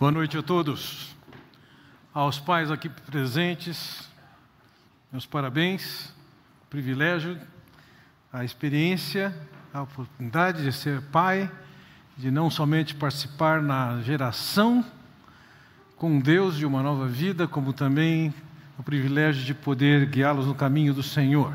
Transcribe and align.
Boa 0.00 0.10
noite 0.10 0.38
a 0.38 0.42
todos. 0.42 1.14
Aos 2.14 2.38
pais 2.38 2.70
aqui 2.70 2.88
presentes, 2.88 4.08
meus 5.12 5.26
parabéns, 5.26 6.10
privilégio, 6.70 7.38
a 8.32 8.42
experiência, 8.42 9.30
a 9.74 9.82
oportunidade 9.82 10.62
de 10.62 10.72
ser 10.72 11.02
pai, 11.12 11.52
de 12.16 12.30
não 12.30 12.48
somente 12.48 12.94
participar 12.94 13.60
na 13.60 14.00
geração 14.00 14.82
com 15.98 16.18
Deus 16.18 16.56
de 16.56 16.64
uma 16.64 16.82
nova 16.82 17.06
vida, 17.06 17.46
como 17.46 17.74
também 17.74 18.32
o 18.78 18.82
privilégio 18.82 19.44
de 19.44 19.52
poder 19.52 20.06
guiá-los 20.06 20.46
no 20.46 20.54
caminho 20.54 20.94
do 20.94 21.02
Senhor. 21.02 21.52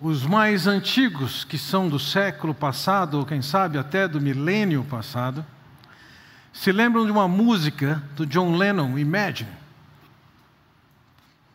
Os 0.00 0.24
mais 0.24 0.68
antigos, 0.68 1.42
que 1.42 1.58
são 1.58 1.88
do 1.88 1.98
século 1.98 2.54
passado, 2.54 3.18
ou 3.18 3.26
quem 3.26 3.42
sabe 3.42 3.76
até 3.76 4.06
do 4.06 4.20
milênio 4.20 4.84
passado, 4.84 5.44
se 6.52 6.70
lembram 6.70 7.06
de 7.06 7.10
uma 7.10 7.26
música 7.26 8.02
do 8.14 8.26
John 8.26 8.56
Lennon, 8.56 8.98
Imagine? 8.98 9.50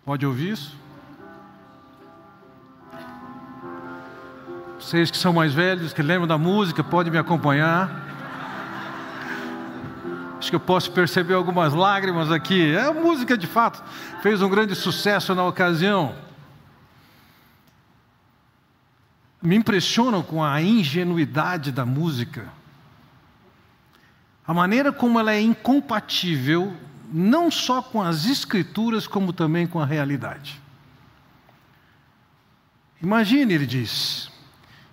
Pode 0.03 0.25
ouvir 0.25 0.53
isso? 0.53 0.75
Vocês 4.79 5.11
que 5.11 5.17
são 5.17 5.33
mais 5.33 5.53
velhos, 5.53 5.91
que 5.93 6.01
lembram 6.01 6.27
da 6.27 6.37
música, 6.37 6.83
podem 6.83 7.11
me 7.11 7.17
acompanhar. 7.17 8.05
Acho 10.39 10.49
que 10.49 10.55
eu 10.55 10.59
posso 10.59 10.91
perceber 10.91 11.33
algumas 11.33 11.73
lágrimas 11.73 12.31
aqui. 12.31 12.73
É 12.73 12.85
a 12.85 12.93
música, 12.93 13.37
de 13.37 13.47
fato, 13.47 13.83
fez 14.21 14.41
um 14.41 14.49
grande 14.49 14.75
sucesso 14.75 15.35
na 15.35 15.43
ocasião. 15.43 16.15
Me 19.41 19.55
impressionam 19.55 20.23
com 20.23 20.43
a 20.43 20.61
ingenuidade 20.61 21.71
da 21.71 21.85
música 21.85 22.56
a 24.47 24.53
maneira 24.53 24.93
como 24.93 25.19
ela 25.19 25.33
é 25.33 25.41
incompatível, 25.41 26.73
não 27.11 27.51
só 27.51 27.81
com 27.81 28.01
as 28.01 28.25
escrituras, 28.25 29.05
como 29.05 29.33
também 29.33 29.67
com 29.67 29.79
a 29.79 29.85
realidade. 29.85 30.61
Imagine, 33.01 33.53
ele 33.53 33.65
diz, 33.65 34.31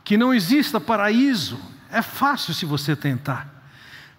que 0.03 0.17
não 0.17 0.34
exista 0.34 0.81
paraíso, 0.81 1.59
é 1.91 2.03
fácil 2.03 2.53
se 2.53 2.67
você 2.67 2.97
tentar. 2.97 3.48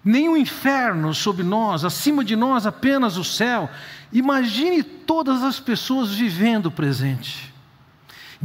Nem 0.03 0.29
o 0.29 0.37
inferno 0.37 1.13
sobre 1.13 1.43
nós, 1.43 1.83
acima 1.83 2.23
de 2.23 2.35
nós 2.35 2.65
apenas 2.65 3.17
o 3.17 3.23
céu. 3.23 3.69
Imagine 4.13 4.83
todas 4.83 5.43
as 5.43 5.59
pessoas 5.59 6.13
vivendo 6.13 6.67
o 6.67 6.71
presente. 6.71 7.54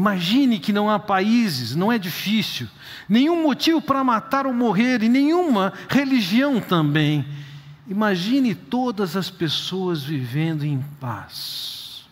Imagine 0.01 0.59
que 0.59 0.73
não 0.73 0.89
há 0.89 0.99
países, 0.99 1.77
não 1.77 1.93
é 1.93 1.99
difícil, 1.99 2.67
nenhum 3.07 3.43
motivo 3.43 3.83
para 3.83 4.03
matar 4.03 4.47
ou 4.47 4.55
morrer 4.55 5.03
e 5.03 5.11
nenhuma 5.11 5.75
religião 5.91 6.59
também. 6.59 7.23
Imagine 7.87 8.55
todas 8.55 9.15
as 9.15 9.29
pessoas 9.29 10.03
vivendo 10.03 10.65
em 10.65 10.83
paz. 10.99 12.09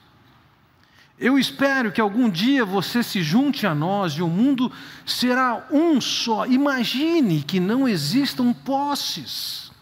Eu 1.18 1.38
espero 1.38 1.90
que 1.90 1.98
algum 1.98 2.28
dia 2.28 2.62
você 2.62 3.02
se 3.02 3.22
junte 3.22 3.66
a 3.66 3.74
nós 3.74 4.12
e 4.12 4.22
o 4.22 4.28
mundo 4.28 4.70
será 5.06 5.66
um 5.70 5.98
só. 5.98 6.44
Imagine 6.44 7.42
que 7.42 7.58
não 7.58 7.88
existam 7.88 8.52
posses. 8.52 9.72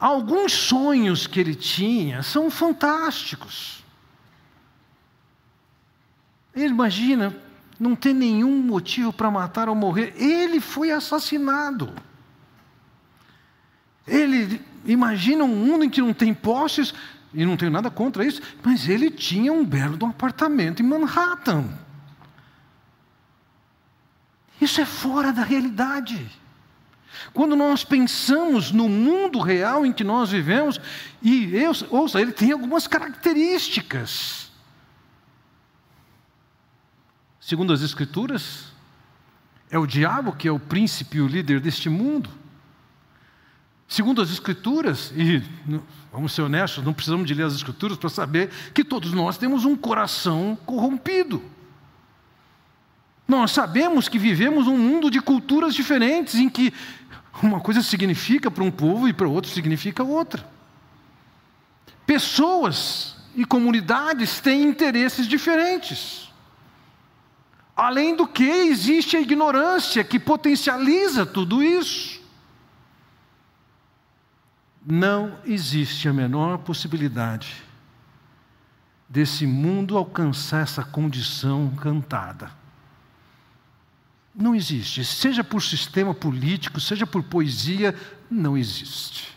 Alguns 0.00 0.54
sonhos 0.54 1.26
que 1.26 1.38
ele 1.38 1.54
tinha 1.54 2.22
são 2.22 2.50
fantásticos. 2.50 3.75
Ele 6.56 6.70
imagina 6.70 7.36
não 7.78 7.94
ter 7.94 8.14
nenhum 8.14 8.62
motivo 8.62 9.12
para 9.12 9.30
matar 9.30 9.68
ou 9.68 9.74
morrer. 9.74 10.14
Ele 10.16 10.58
foi 10.58 10.90
assassinado. 10.90 11.92
Ele 14.06 14.62
imagina 14.86 15.44
um 15.44 15.48
mundo 15.48 15.84
em 15.84 15.90
que 15.90 16.00
não 16.00 16.14
tem 16.14 16.32
posses, 16.32 16.94
e 17.34 17.44
não 17.44 17.56
tenho 17.56 17.70
nada 17.70 17.90
contra 17.90 18.24
isso, 18.24 18.40
mas 18.62 18.88
ele 18.88 19.10
tinha 19.10 19.52
um 19.52 19.62
belo 19.62 19.98
apartamento 20.06 20.80
em 20.80 20.86
Manhattan. 20.86 21.68
Isso 24.58 24.80
é 24.80 24.86
fora 24.86 25.32
da 25.34 25.42
realidade. 25.42 26.26
Quando 27.34 27.54
nós 27.54 27.84
pensamos 27.84 28.72
no 28.72 28.88
mundo 28.88 29.40
real 29.40 29.84
em 29.84 29.92
que 29.92 30.04
nós 30.04 30.30
vivemos, 30.30 30.80
e 31.20 31.54
eu, 31.54 31.72
ouça, 31.90 32.20
ele 32.20 32.32
tem 32.32 32.52
algumas 32.52 32.86
características 32.86 34.45
segundo 37.46 37.72
as 37.72 37.80
Escrituras, 37.80 38.72
é 39.70 39.78
o 39.78 39.86
diabo 39.86 40.32
que 40.32 40.48
é 40.48 40.50
o 40.50 40.58
príncipe 40.58 41.18
e 41.18 41.20
o 41.20 41.28
líder 41.28 41.60
deste 41.60 41.88
mundo. 41.88 42.28
Segundo 43.86 44.20
as 44.20 44.32
Escrituras, 44.32 45.12
e 45.14 45.40
vamos 46.12 46.32
ser 46.32 46.42
honestos, 46.42 46.82
não 46.82 46.92
precisamos 46.92 47.24
de 47.24 47.34
ler 47.34 47.44
as 47.44 47.54
Escrituras 47.54 47.96
para 47.96 48.10
saber 48.10 48.50
que 48.74 48.82
todos 48.82 49.12
nós 49.12 49.38
temos 49.38 49.64
um 49.64 49.76
coração 49.76 50.58
corrompido. 50.66 51.40
Nós 53.28 53.52
sabemos 53.52 54.08
que 54.08 54.18
vivemos 54.18 54.66
um 54.66 54.76
mundo 54.76 55.08
de 55.08 55.20
culturas 55.20 55.72
diferentes, 55.72 56.34
em 56.34 56.48
que 56.48 56.74
uma 57.40 57.60
coisa 57.60 57.80
significa 57.80 58.50
para 58.50 58.64
um 58.64 58.72
povo 58.72 59.08
e 59.08 59.12
para 59.12 59.28
outro 59.28 59.52
significa 59.52 60.02
outra. 60.02 60.44
Pessoas 62.04 63.16
e 63.36 63.44
comunidades 63.44 64.40
têm 64.40 64.64
interesses 64.64 65.28
diferentes. 65.28 66.25
Além 67.76 68.16
do 68.16 68.26
que, 68.26 68.42
existe 68.42 69.18
a 69.18 69.20
ignorância 69.20 70.02
que 70.02 70.18
potencializa 70.18 71.26
tudo 71.26 71.62
isso. 71.62 72.24
Não 74.84 75.38
existe 75.44 76.08
a 76.08 76.12
menor 76.12 76.58
possibilidade 76.58 77.62
desse 79.06 79.46
mundo 79.46 79.98
alcançar 79.98 80.62
essa 80.62 80.82
condição 80.82 81.70
cantada. 81.76 82.50
Não 84.34 84.54
existe, 84.54 85.04
seja 85.04 85.44
por 85.44 85.62
sistema 85.62 86.14
político, 86.14 86.80
seja 86.80 87.06
por 87.06 87.22
poesia, 87.22 87.94
não 88.30 88.56
existe. 88.56 89.36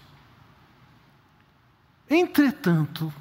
Entretanto, 2.10 3.14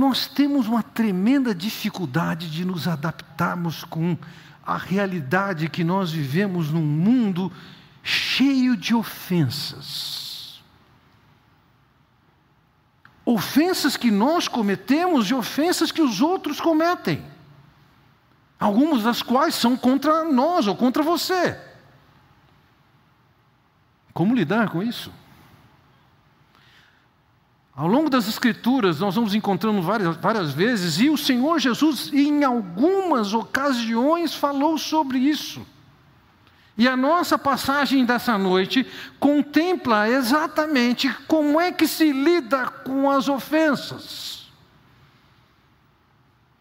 nós 0.00 0.26
temos 0.26 0.66
uma 0.66 0.82
tremenda 0.82 1.54
dificuldade 1.54 2.50
de 2.50 2.64
nos 2.64 2.88
adaptarmos 2.88 3.84
com 3.84 4.16
a 4.64 4.78
realidade 4.78 5.68
que 5.68 5.84
nós 5.84 6.10
vivemos 6.10 6.70
num 6.70 6.80
mundo 6.80 7.52
cheio 8.02 8.78
de 8.78 8.94
ofensas. 8.94 10.62
Ofensas 13.26 13.94
que 13.98 14.10
nós 14.10 14.48
cometemos 14.48 15.28
e 15.28 15.34
ofensas 15.34 15.92
que 15.92 16.00
os 16.00 16.22
outros 16.22 16.62
cometem. 16.62 17.22
Algumas 18.58 19.02
das 19.02 19.20
quais 19.20 19.54
são 19.54 19.76
contra 19.76 20.24
nós 20.24 20.66
ou 20.66 20.74
contra 20.74 21.02
você. 21.02 21.60
Como 24.14 24.34
lidar 24.34 24.70
com 24.70 24.82
isso? 24.82 25.12
Ao 27.80 27.88
longo 27.88 28.10
das 28.10 28.28
Escrituras, 28.28 29.00
nós 29.00 29.14
vamos 29.14 29.34
encontrando 29.34 29.80
várias, 29.80 30.14
várias 30.18 30.52
vezes, 30.52 31.00
e 31.00 31.08
o 31.08 31.16
Senhor 31.16 31.58
Jesus, 31.58 32.12
em 32.12 32.44
algumas 32.44 33.32
ocasiões, 33.32 34.34
falou 34.34 34.76
sobre 34.76 35.16
isso. 35.16 35.66
E 36.76 36.86
a 36.86 36.94
nossa 36.94 37.38
passagem 37.38 38.04
dessa 38.04 38.36
noite 38.36 38.86
contempla 39.18 40.10
exatamente 40.10 41.10
como 41.26 41.58
é 41.58 41.72
que 41.72 41.88
se 41.88 42.12
lida 42.12 42.66
com 42.66 43.10
as 43.10 43.30
ofensas. 43.30 44.50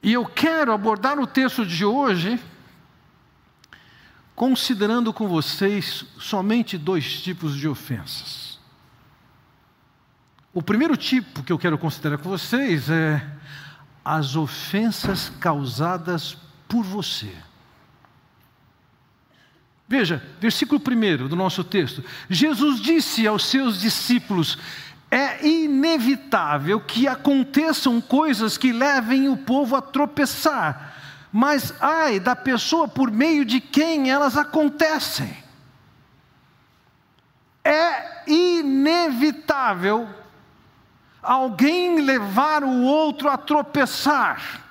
E 0.02 0.14
eu 0.14 0.26
quero 0.26 0.72
abordar 0.72 1.20
o 1.20 1.28
texto 1.28 1.66
de 1.66 1.84
hoje 1.84 2.40
considerando 4.34 5.12
com 5.12 5.28
vocês 5.28 6.06
somente 6.18 6.78
dois 6.78 7.22
tipos 7.22 7.58
de 7.58 7.68
ofensas. 7.68 8.49
O 10.54 10.62
primeiro 10.62 10.98
tipo 10.98 11.44
que 11.44 11.52
eu 11.52 11.60
quero 11.60 11.78
considerar 11.78 12.18
com 12.18 12.30
vocês 12.30 12.90
é 12.90 13.26
as 14.04 14.36
ofensas 14.36 15.30
causadas 15.40 16.36
por 16.68 16.84
você. 16.84 17.32
Veja, 19.88 20.24
versículo 20.40 20.80
1 20.80 21.28
do 21.28 21.36
nosso 21.36 21.64
texto. 21.64 22.04
Jesus 22.30 22.80
disse 22.80 23.28
aos 23.28 23.46
seus 23.46 23.80
discípulos: 23.80 24.58
é 25.12 25.48
inevitável 25.48 26.80
que 26.80 27.08
aconteçam 27.08 28.00
coisas 28.00 28.58
que 28.58 28.72
levem 28.72 29.30
o 29.30 29.38
povo 29.38 29.76
a 29.76 29.82
tropeçar, 29.82 30.96
mas 31.32 31.74
ai 31.82 32.20
da 32.20 32.36
pessoa 32.36 32.88
por 32.88 33.12
meio 33.12 33.44
de 33.44 33.60
quem 33.60 34.12
elas 34.12 34.38
acontecem. 34.38 35.36
É 37.64 38.24
inevitável 38.32 40.08
alguém 41.22 42.02
levar 42.02 42.64
o 42.64 42.84
outro 42.84 43.30
a 43.30 43.38
tropeçar. 43.38 44.64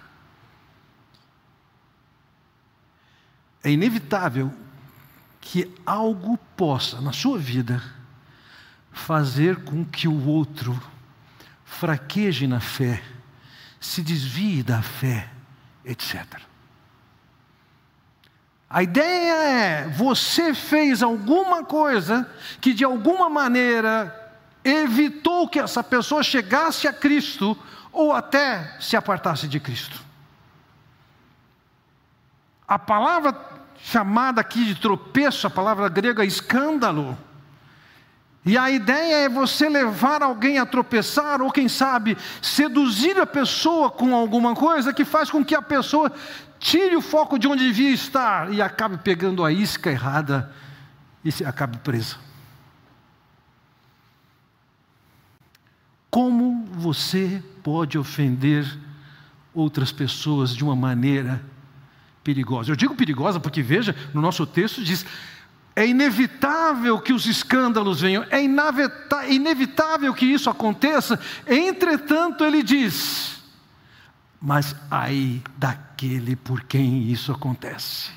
É 3.63 3.71
inevitável 3.71 4.53
que 5.41 5.71
algo 5.85 6.39
possa, 6.57 7.01
na 7.01 7.13
sua 7.13 7.39
vida, 7.39 7.83
fazer 8.93 9.65
com 9.65 9.85
que 9.85 10.09
o 10.09 10.27
outro 10.27 10.81
fraqueje 11.65 12.47
na 12.47 12.61
fé, 12.61 13.03
se 13.81 14.03
desvie 14.03 14.63
da 14.63 14.83
fé, 14.83 15.31
etc. 15.85 16.25
A 18.69 18.83
ideia 18.83 19.33
é: 19.33 19.89
você 19.89 20.53
fez 20.53 21.03
alguma 21.03 21.65
coisa 21.65 22.29
que 22.61 22.75
de 22.75 22.85
alguma 22.85 23.31
maneira 23.31 24.28
evitou 24.69 25.49
que 25.49 25.59
essa 25.59 25.83
pessoa 25.83 26.23
chegasse 26.23 26.87
a 26.87 26.93
Cristo 26.93 27.57
ou 27.93 28.13
até 28.13 28.77
se 28.81 28.97
apartasse 28.97 29.49
de 29.49 29.59
Cristo. 29.59 29.99
A 32.67 32.79
palavra 32.79 33.35
chamada 33.83 34.41
aqui 34.41 34.65
de 34.65 34.75
tropeço, 34.75 35.47
a 35.47 35.51
palavra 35.51 35.89
grega 35.89 36.25
escândalo, 36.25 37.17
e 38.45 38.57
a 38.57 38.71
ideia 38.71 39.17
é 39.25 39.29
você 39.29 39.69
levar 39.69 40.23
alguém 40.23 40.59
a 40.59 40.65
tropeçar, 40.65 41.43
ou 41.43 41.51
quem 41.51 41.69
sabe, 41.69 42.17
seduzir 42.41 43.19
a 43.21 43.27
pessoa 43.27 43.91
com 43.91 44.15
alguma 44.15 44.55
coisa 44.55 44.93
que 44.93 45.05
faz 45.05 45.31
com 45.31 45.45
que 45.45 45.55
a 45.55 45.61
pessoa 45.61 46.11
tire 46.59 46.97
o 46.97 47.03
foco 47.03 47.39
de 47.39 47.47
onde 47.47 47.65
devia 47.65 47.91
estar 47.91 48.53
e 48.53 48.63
acabe 48.63 48.99
pegando 48.99 49.45
a 49.45 49.53
isca 49.53 49.91
errada 49.91 50.51
e 51.23 51.45
acabe 51.45 51.77
presa. 51.79 52.17
Como 56.11 56.65
você 56.73 57.43
pode 57.63 57.99
ofender 57.99 58.67
outras 59.55 59.93
pessoas 59.93 60.55
de 60.55 60.65
uma 60.65 60.75
maneira 60.75 61.43
perigosa? 62.25 62.71
Eu 62.71 62.77
digo 62.77 62.95
perigosa 62.95 63.39
porque, 63.39 63.63
veja, 63.63 63.95
no 64.15 64.21
nosso 64.21 64.47
texto 64.47 64.83
diz: 64.83 65.05
é 65.77 65.87
inevitável 65.87 66.99
que 66.99 67.13
os 67.13 67.27
escândalos 67.27 68.01
venham, 68.01 68.25
é 68.31 68.43
inevitável 69.31 70.15
que 70.15 70.27
isso 70.27 70.49
aconteça, 70.49 71.21
entretanto, 71.47 72.45
ele 72.45 72.63
diz: 72.63 73.39
mas 74.41 74.75
aí 74.91 75.43
daquele 75.57 76.37
por 76.37 76.63
quem 76.63 77.11
isso 77.11 77.33
acontece. 77.33 78.11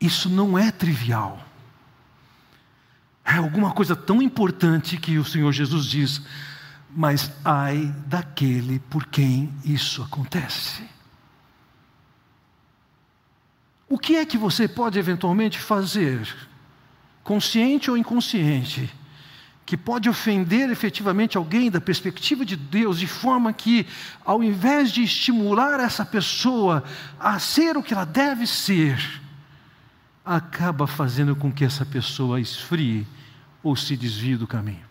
Isso 0.00 0.28
não 0.28 0.58
é 0.58 0.70
trivial. 0.70 1.42
É 3.24 3.36
alguma 3.36 3.72
coisa 3.72 3.94
tão 3.94 4.20
importante 4.20 4.96
que 4.96 5.18
o 5.18 5.24
Senhor 5.24 5.52
Jesus 5.52 5.86
diz, 5.86 6.22
mas 6.94 7.30
ai 7.44 7.94
daquele 8.06 8.78
por 8.78 9.06
quem 9.06 9.52
isso 9.64 10.02
acontece. 10.02 10.82
O 13.88 13.98
que 13.98 14.16
é 14.16 14.24
que 14.24 14.38
você 14.38 14.66
pode 14.66 14.98
eventualmente 14.98 15.58
fazer, 15.58 16.26
consciente 17.22 17.90
ou 17.90 17.96
inconsciente, 17.96 18.92
que 19.64 19.76
pode 19.76 20.08
ofender 20.08 20.70
efetivamente 20.70 21.36
alguém 21.36 21.70
da 21.70 21.80
perspectiva 21.80 22.44
de 22.44 22.56
Deus, 22.56 22.98
de 22.98 23.06
forma 23.06 23.52
que, 23.52 23.86
ao 24.24 24.42
invés 24.42 24.90
de 24.90 25.02
estimular 25.02 25.78
essa 25.78 26.04
pessoa 26.04 26.82
a 27.18 27.38
ser 27.38 27.76
o 27.76 27.82
que 27.82 27.94
ela 27.94 28.04
deve 28.04 28.46
ser, 28.46 29.21
acaba 30.24 30.86
fazendo 30.86 31.34
com 31.34 31.52
que 31.52 31.64
essa 31.64 31.84
pessoa 31.84 32.40
esfrie 32.40 33.06
ou 33.62 33.76
se 33.76 33.96
desvie 33.96 34.36
do 34.36 34.46
caminho? 34.46 34.86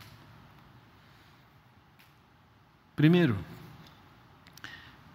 Primeiro, 2.95 3.37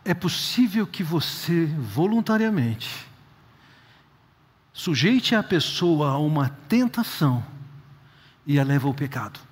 é 0.04 0.14
possível 0.14 0.86
que 0.86 1.02
você 1.02 1.66
voluntariamente 1.66 3.06
sujeite 4.72 5.34
a 5.34 5.42
pessoa 5.42 6.10
a 6.10 6.18
uma 6.18 6.50
tentação 6.68 7.44
e 8.46 8.60
a 8.60 8.64
leva 8.64 8.86
ao 8.86 8.94
pecado. 8.94 9.45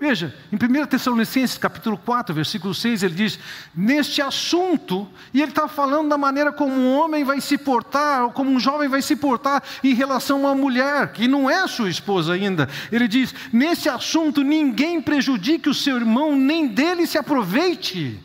Veja, 0.00 0.32
em 0.52 0.56
1 0.56 0.86
Tessalonicenses 0.86 1.58
capítulo 1.58 1.98
4, 1.98 2.32
versículo 2.32 2.72
6, 2.72 3.02
ele 3.02 3.14
diz, 3.14 3.36
neste 3.74 4.22
assunto, 4.22 5.08
e 5.34 5.42
ele 5.42 5.50
está 5.50 5.66
falando 5.66 6.08
da 6.08 6.16
maneira 6.16 6.52
como 6.52 6.72
um 6.72 6.96
homem 6.96 7.24
vai 7.24 7.40
se 7.40 7.58
portar, 7.58 8.22
ou 8.22 8.30
como 8.30 8.48
um 8.48 8.60
jovem 8.60 8.88
vai 8.88 9.02
se 9.02 9.16
portar 9.16 9.60
em 9.82 9.94
relação 9.94 10.36
a 10.36 10.52
uma 10.52 10.54
mulher, 10.54 11.12
que 11.12 11.26
não 11.26 11.50
é 11.50 11.66
sua 11.66 11.90
esposa 11.90 12.34
ainda. 12.34 12.68
Ele 12.92 13.08
diz, 13.08 13.34
nesse 13.52 13.88
assunto 13.88 14.44
ninguém 14.44 15.02
prejudique 15.02 15.68
o 15.68 15.74
seu 15.74 15.96
irmão, 15.96 16.36
nem 16.36 16.68
dele 16.68 17.04
se 17.04 17.18
aproveite. 17.18 18.22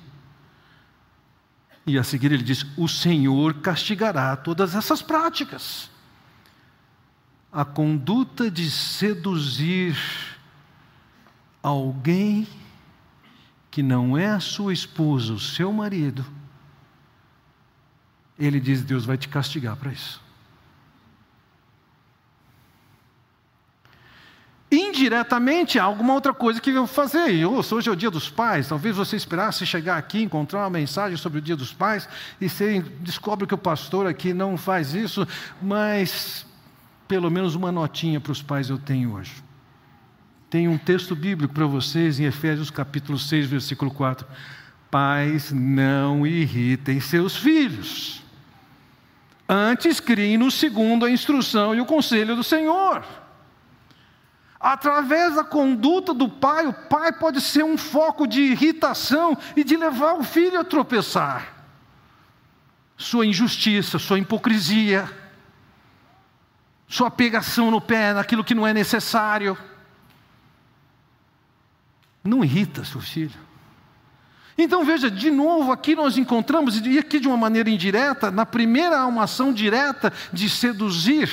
E 1.87 1.97
a 1.97 2.03
seguir 2.03 2.31
ele 2.31 2.43
diz: 2.43 2.65
O 2.77 2.87
Senhor 2.87 3.55
castigará 3.55 4.35
todas 4.37 4.73
essas 4.75 5.01
práticas. 5.01 5.89
A 7.51 7.65
conduta 7.65 8.49
de 8.49 8.69
seduzir 8.71 9.97
alguém 11.63 12.47
que 13.71 13.81
não 13.81 14.15
é 14.15 14.27
a 14.27 14.39
sua 14.39 14.73
esposa, 14.73 15.33
o 15.33 15.39
seu 15.39 15.71
marido, 15.71 16.23
ele 18.37 18.59
diz: 18.59 18.83
Deus 18.83 19.05
vai 19.05 19.17
te 19.17 19.27
castigar 19.27 19.75
para 19.77 19.91
isso. 19.91 20.21
indiretamente 24.75 25.77
há 25.77 25.83
alguma 25.83 26.13
outra 26.13 26.33
coisa 26.33 26.59
que 26.59 26.71
eu 26.71 26.87
fazer. 26.87 27.45
Hoje 27.45 27.89
é 27.89 27.91
o 27.91 27.95
dia 27.95 28.09
dos 28.09 28.29
pais, 28.29 28.67
talvez 28.67 28.95
você 28.95 29.15
esperasse 29.15 29.65
chegar 29.65 29.97
aqui, 29.97 30.21
encontrar 30.21 30.61
uma 30.61 30.69
mensagem 30.69 31.17
sobre 31.17 31.39
o 31.39 31.41
dia 31.41 31.55
dos 31.55 31.73
pais, 31.73 32.07
e 32.39 32.49
você 32.49 32.79
descobre 32.99 33.45
que 33.45 33.53
o 33.53 33.57
pastor 33.57 34.07
aqui 34.07 34.33
não 34.33 34.57
faz 34.57 34.93
isso, 34.93 35.27
mas 35.61 36.45
pelo 37.07 37.29
menos 37.29 37.55
uma 37.55 37.71
notinha 37.71 38.19
para 38.19 38.31
os 38.31 38.41
pais 38.41 38.69
eu 38.69 38.77
tenho 38.77 39.13
hoje. 39.13 39.43
Tem 40.53 40.67
um 40.67 40.77
texto 40.77 41.15
bíblico 41.15 41.51
para 41.51 41.65
vocês 41.65 42.19
em 42.19 42.25
Efésios 42.25 42.69
capítulo 42.69 43.17
6, 43.17 43.47
versículo 43.47 43.89
4. 43.89 44.27
Pais, 44.91 45.51
não 45.51 46.27
irritem 46.27 46.99
seus 46.99 47.35
filhos. 47.35 48.21
Antes 49.49 49.99
criem-no 49.99 50.51
segundo 50.51 51.05
a 51.05 51.09
instrução 51.09 51.73
e 51.73 51.81
o 51.81 51.87
conselho 51.87 52.35
do 52.35 52.43
Senhor. 52.43 53.03
Através 54.59 55.33
da 55.33 55.43
conduta 55.43 56.13
do 56.13 56.29
pai, 56.29 56.67
o 56.67 56.73
pai 56.73 57.11
pode 57.11 57.41
ser 57.41 57.63
um 57.63 57.75
foco 57.75 58.27
de 58.27 58.39
irritação 58.39 59.35
e 59.55 59.63
de 59.63 59.75
levar 59.75 60.13
o 60.19 60.23
filho 60.23 60.59
a 60.59 60.63
tropeçar. 60.63 61.51
Sua 62.95 63.25
injustiça, 63.25 63.97
sua 63.97 64.19
hipocrisia, 64.19 65.09
sua 66.87 67.09
pegação 67.09 67.71
no 67.71 67.81
pé 67.81 68.13
naquilo 68.13 68.43
que 68.43 68.53
não 68.53 68.67
é 68.67 68.71
necessário. 68.71 69.57
Não 72.23 72.43
irrita 72.43 72.85
seu 72.85 73.01
filho. 73.01 73.39
Então 74.57 74.85
veja, 74.85 75.09
de 75.09 75.31
novo, 75.31 75.71
aqui 75.71 75.95
nós 75.95 76.17
encontramos, 76.17 76.79
e 76.85 76.99
aqui 76.99 77.19
de 77.19 77.27
uma 77.27 77.37
maneira 77.37 77.69
indireta, 77.69 78.29
na 78.29 78.45
primeira 78.45 78.99
há 78.99 79.07
uma 79.07 79.23
ação 79.23 79.51
direta 79.51 80.13
de 80.31 80.47
seduzir 80.47 81.29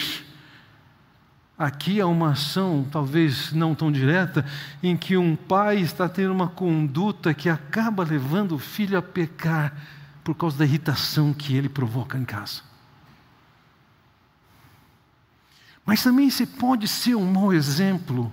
Aqui 1.61 2.00
há 2.00 2.06
uma 2.06 2.30
ação, 2.30 2.87
talvez 2.90 3.52
não 3.52 3.75
tão 3.75 3.92
direta, 3.92 4.47
em 4.82 4.97
que 4.97 5.18
um 5.18 5.37
pai 5.37 5.76
está 5.76 6.09
tendo 6.09 6.32
uma 6.32 6.49
conduta 6.49 7.35
que 7.35 7.50
acaba 7.50 8.02
levando 8.02 8.52
o 8.52 8.59
filho 8.59 8.97
a 8.97 9.02
pecar 9.02 9.76
por 10.25 10.35
causa 10.35 10.56
da 10.56 10.64
irritação 10.64 11.35
que 11.35 11.54
ele 11.54 11.68
provoca 11.68 12.16
em 12.16 12.25
casa. 12.25 12.62
Mas 15.85 16.02
também 16.02 16.30
se 16.30 16.47
pode 16.47 16.88
ser 16.88 17.14
um 17.14 17.30
mau 17.30 17.52
exemplo 17.52 18.32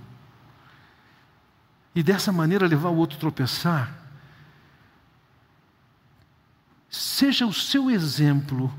e 1.98 2.02
dessa 2.02 2.30
maneira 2.30 2.66
levar 2.66 2.90
o 2.90 2.96
outro 2.96 3.16
a 3.16 3.20
tropeçar. 3.20 3.92
Seja 6.88 7.46
o 7.46 7.52
seu 7.52 7.90
exemplo 7.90 8.72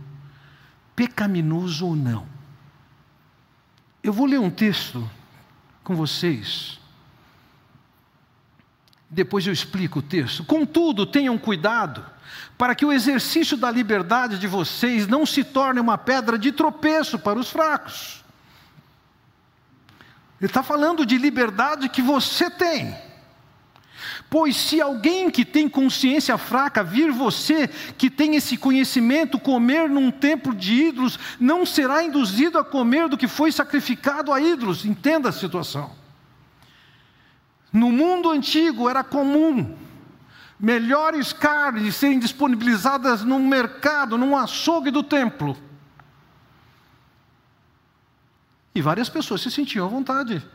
pecaminoso 0.96 1.86
ou 1.86 1.96
não 1.96 2.40
eu 4.04 4.14
vou 4.14 4.26
ler 4.26 4.40
um 4.40 4.50
texto 4.50 5.10
com 5.84 5.96
vocês. 5.96 6.80
Depois 9.10 9.46
eu 9.46 9.54
explico 9.54 10.00
o 10.00 10.02
texto. 10.04 10.44
Contudo, 10.44 11.06
tenham 11.06 11.38
cuidado 11.38 12.06
para 12.58 12.76
que 12.76 12.86
o 12.86 12.94
exercício 12.94 13.58
da 13.58 13.72
liberdade 13.72 14.38
de 14.38 14.48
vocês 14.48 15.08
não 15.08 15.26
se 15.26 15.44
torne 15.44 15.80
uma 15.80 15.98
pedra 15.98 16.38
de 16.38 16.52
tropeço 16.52 17.18
para 17.18 17.40
os 17.40 17.50
fracos. 17.50 18.24
Ele 20.40 20.50
está 20.50 20.64
falando 20.64 21.06
de 21.06 21.18
liberdade 21.18 21.90
que 21.90 22.02
você 22.02 22.50
tem. 22.50 22.96
Pois 24.30 24.56
se 24.56 24.80
alguém 24.80 25.32
que 25.32 25.44
tem 25.44 25.68
consciência 25.68 26.38
fraca 26.38 26.84
vir 26.84 27.12
você, 27.12 27.68
que 27.68 28.10
tem 28.10 28.36
esse 28.36 28.58
conhecimento, 28.58 29.40
comer 29.40 29.90
num 29.90 30.12
templo 30.12 30.54
de 30.54 30.74
ídolos, 30.74 31.18
não 31.40 31.66
será 31.66 32.04
induzido 32.04 32.60
a 32.60 32.64
comer 32.64 33.10
do 33.10 33.18
que 33.18 33.28
foi 33.28 33.52
sacrificado 33.52 34.32
a 34.32 34.40
ídolos. 34.40 34.86
Entenda 34.86 35.30
a 35.30 35.32
situação. 35.32 35.92
No 37.74 37.92
mundo 37.92 38.30
antigo 38.30 38.88
era 38.88 39.04
comum 39.04 39.76
melhores 40.60 41.32
carnes 41.32 41.96
serem 41.96 42.20
disponibilizadas 42.20 43.24
num 43.24 43.48
mercado, 43.48 44.18
num 44.18 44.36
açougue 44.36 44.92
do 44.92 45.02
templo. 45.02 45.58
E 48.76 48.82
várias 48.82 49.10
pessoas 49.10 49.42
se 49.42 49.50
sentiam 49.50 49.86
à 49.86 49.90
vontade, 49.90 50.46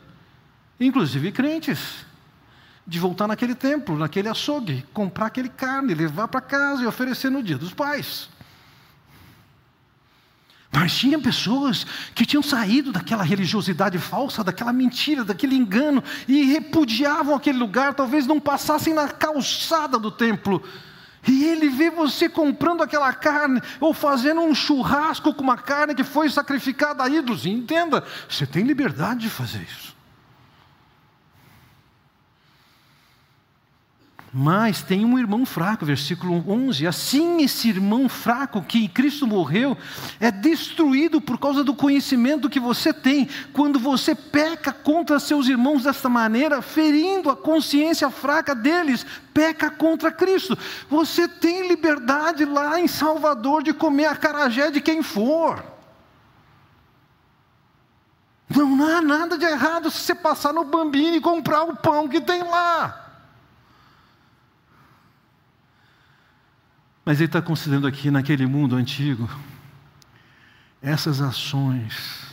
inclusive 0.78 1.32
crentes, 1.32 2.04
de 2.86 2.98
voltar 2.98 3.26
naquele 3.26 3.54
templo, 3.54 3.96
naquele 3.96 4.28
açougue, 4.28 4.84
comprar 4.92 5.26
aquele 5.26 5.48
carne, 5.48 5.94
levar 5.94 6.28
para 6.28 6.40
casa 6.40 6.82
e 6.82 6.86
oferecer 6.86 7.30
no 7.30 7.42
dia 7.42 7.56
dos 7.56 7.72
pais. 7.72 8.28
Mas 10.70 10.92
tinha 10.92 11.18
pessoas 11.20 11.86
que 12.14 12.26
tinham 12.26 12.42
saído 12.42 12.90
daquela 12.90 13.22
religiosidade 13.22 13.96
falsa, 13.96 14.42
daquela 14.42 14.72
mentira, 14.72 15.22
daquele 15.24 15.54
engano, 15.54 16.02
e 16.26 16.42
repudiavam 16.42 17.34
aquele 17.34 17.58
lugar, 17.58 17.94
talvez 17.94 18.26
não 18.26 18.40
passassem 18.40 18.92
na 18.92 19.08
calçada 19.08 19.98
do 20.00 20.10
templo. 20.10 20.60
E 21.26 21.44
ele 21.44 21.68
vê 21.68 21.90
você 21.90 22.28
comprando 22.28 22.82
aquela 22.82 23.12
carne, 23.12 23.62
ou 23.80 23.94
fazendo 23.94 24.40
um 24.40 24.54
churrasco 24.54 25.32
com 25.32 25.42
uma 25.42 25.56
carne 25.56 25.94
que 25.94 26.04
foi 26.04 26.28
sacrificada 26.28 27.04
a 27.04 27.08
ídolos. 27.08 27.46
E 27.46 27.50
entenda, 27.50 28.04
você 28.28 28.44
tem 28.44 28.64
liberdade 28.64 29.20
de 29.20 29.30
fazer 29.30 29.62
isso. 29.62 29.93
Mas 34.36 34.82
tem 34.82 35.04
um 35.04 35.16
irmão 35.16 35.46
fraco, 35.46 35.86
versículo 35.86 36.44
11. 36.48 36.88
Assim, 36.88 37.44
esse 37.44 37.68
irmão 37.68 38.08
fraco 38.08 38.60
que 38.62 38.88
Cristo 38.88 39.28
morreu 39.28 39.78
é 40.18 40.28
destruído 40.28 41.20
por 41.20 41.38
causa 41.38 41.62
do 41.62 41.72
conhecimento 41.72 42.50
que 42.50 42.58
você 42.58 42.92
tem. 42.92 43.28
Quando 43.52 43.78
você 43.78 44.12
peca 44.12 44.72
contra 44.72 45.20
seus 45.20 45.46
irmãos 45.46 45.84
desta 45.84 46.08
maneira, 46.08 46.60
ferindo 46.60 47.30
a 47.30 47.36
consciência 47.36 48.10
fraca 48.10 48.56
deles, 48.56 49.06
peca 49.32 49.70
contra 49.70 50.10
Cristo. 50.10 50.58
Você 50.90 51.28
tem 51.28 51.68
liberdade 51.68 52.44
lá 52.44 52.80
em 52.80 52.88
Salvador 52.88 53.62
de 53.62 53.72
comer 53.72 54.06
a 54.06 54.16
carajé 54.16 54.68
de 54.68 54.80
quem 54.80 55.00
for. 55.00 55.64
Não 58.48 58.84
há 58.84 59.00
nada 59.00 59.38
de 59.38 59.44
errado 59.44 59.92
se 59.92 59.98
você 59.98 60.14
passar 60.14 60.52
no 60.52 60.64
Bambini 60.64 61.18
e 61.18 61.20
comprar 61.20 61.62
o 61.62 61.76
pão 61.76 62.08
que 62.08 62.20
tem 62.20 62.42
lá. 62.42 63.03
Mas 67.04 67.18
ele 67.18 67.26
está 67.26 67.42
considerando 67.42 67.86
aqui, 67.86 68.10
naquele 68.10 68.46
mundo 68.46 68.76
antigo, 68.76 69.28
essas 70.80 71.20
ações 71.20 72.24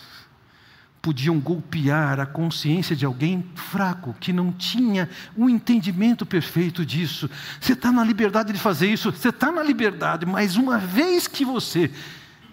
podiam 1.02 1.40
golpear 1.40 2.20
a 2.20 2.26
consciência 2.26 2.96
de 2.96 3.06
alguém 3.06 3.50
fraco, 3.56 4.16
que 4.20 4.32
não 4.32 4.52
tinha 4.52 5.10
um 5.36 5.50
entendimento 5.50 6.26
perfeito 6.26 6.86
disso. 6.86 7.30
Você 7.60 7.74
está 7.74 7.92
na 7.92 8.04
liberdade 8.04 8.54
de 8.54 8.60
fazer 8.60 8.92
isso, 8.92 9.12
você 9.12 9.30
está 9.30 9.52
na 9.52 9.64
liberdade, 9.64 10.26
mas 10.26 10.56
uma 10.56 10.78
vez 10.78 11.28
que 11.28 11.44
você, 11.44 11.92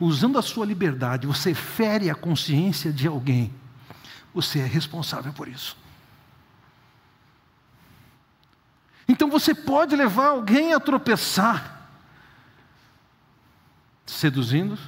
usando 0.00 0.38
a 0.38 0.42
sua 0.42 0.64
liberdade, 0.64 1.26
você 1.26 1.52
fere 1.52 2.08
a 2.08 2.14
consciência 2.14 2.90
de 2.90 3.06
alguém, 3.06 3.52
você 4.32 4.60
é 4.60 4.66
responsável 4.66 5.32
por 5.32 5.46
isso. 5.46 5.76
Então 9.06 9.28
você 9.28 9.54
pode 9.54 9.94
levar 9.94 10.28
alguém 10.28 10.72
a 10.72 10.80
tropeçar, 10.80 11.77
seduzindo. 14.10 14.78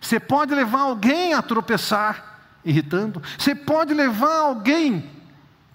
Você 0.00 0.20
pode 0.20 0.54
levar 0.54 0.80
alguém 0.80 1.32
a 1.32 1.40
tropeçar, 1.40 2.40
irritando. 2.64 3.22
Você 3.38 3.54
pode 3.54 3.94
levar 3.94 4.40
alguém 4.40 5.10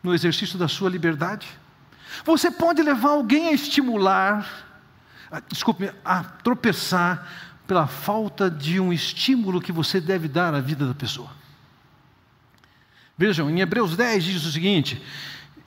no 0.03 0.13
exercício 0.13 0.57
da 0.57 0.67
sua 0.67 0.89
liberdade. 0.89 1.47
Você 2.23 2.51
pode 2.51 2.81
levar 2.81 3.09
alguém 3.09 3.49
a 3.49 3.53
estimular, 3.53 4.47
a, 5.31 5.39
desculpe, 5.39 5.91
a 6.03 6.23
tropeçar 6.23 7.27
pela 7.67 7.87
falta 7.87 8.49
de 8.49 8.79
um 8.79 8.91
estímulo 8.91 9.61
que 9.61 9.71
você 9.71 10.01
deve 10.01 10.27
dar 10.27 10.53
à 10.53 10.59
vida 10.59 10.87
da 10.87 10.93
pessoa. 10.93 11.29
Vejam, 13.17 13.49
em 13.49 13.59
Hebreus 13.59 13.97
10 13.97 14.23
diz 14.23 14.45
o 14.45 14.51
seguinte: 14.51 15.01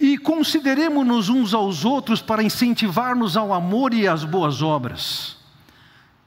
E 0.00 0.16
consideremos-nos 0.16 1.28
uns 1.28 1.52
aos 1.52 1.84
outros 1.84 2.22
para 2.22 2.42
incentivar-nos 2.42 3.36
ao 3.36 3.52
amor 3.52 3.92
e 3.92 4.08
às 4.08 4.24
boas 4.24 4.62
obras. 4.62 5.41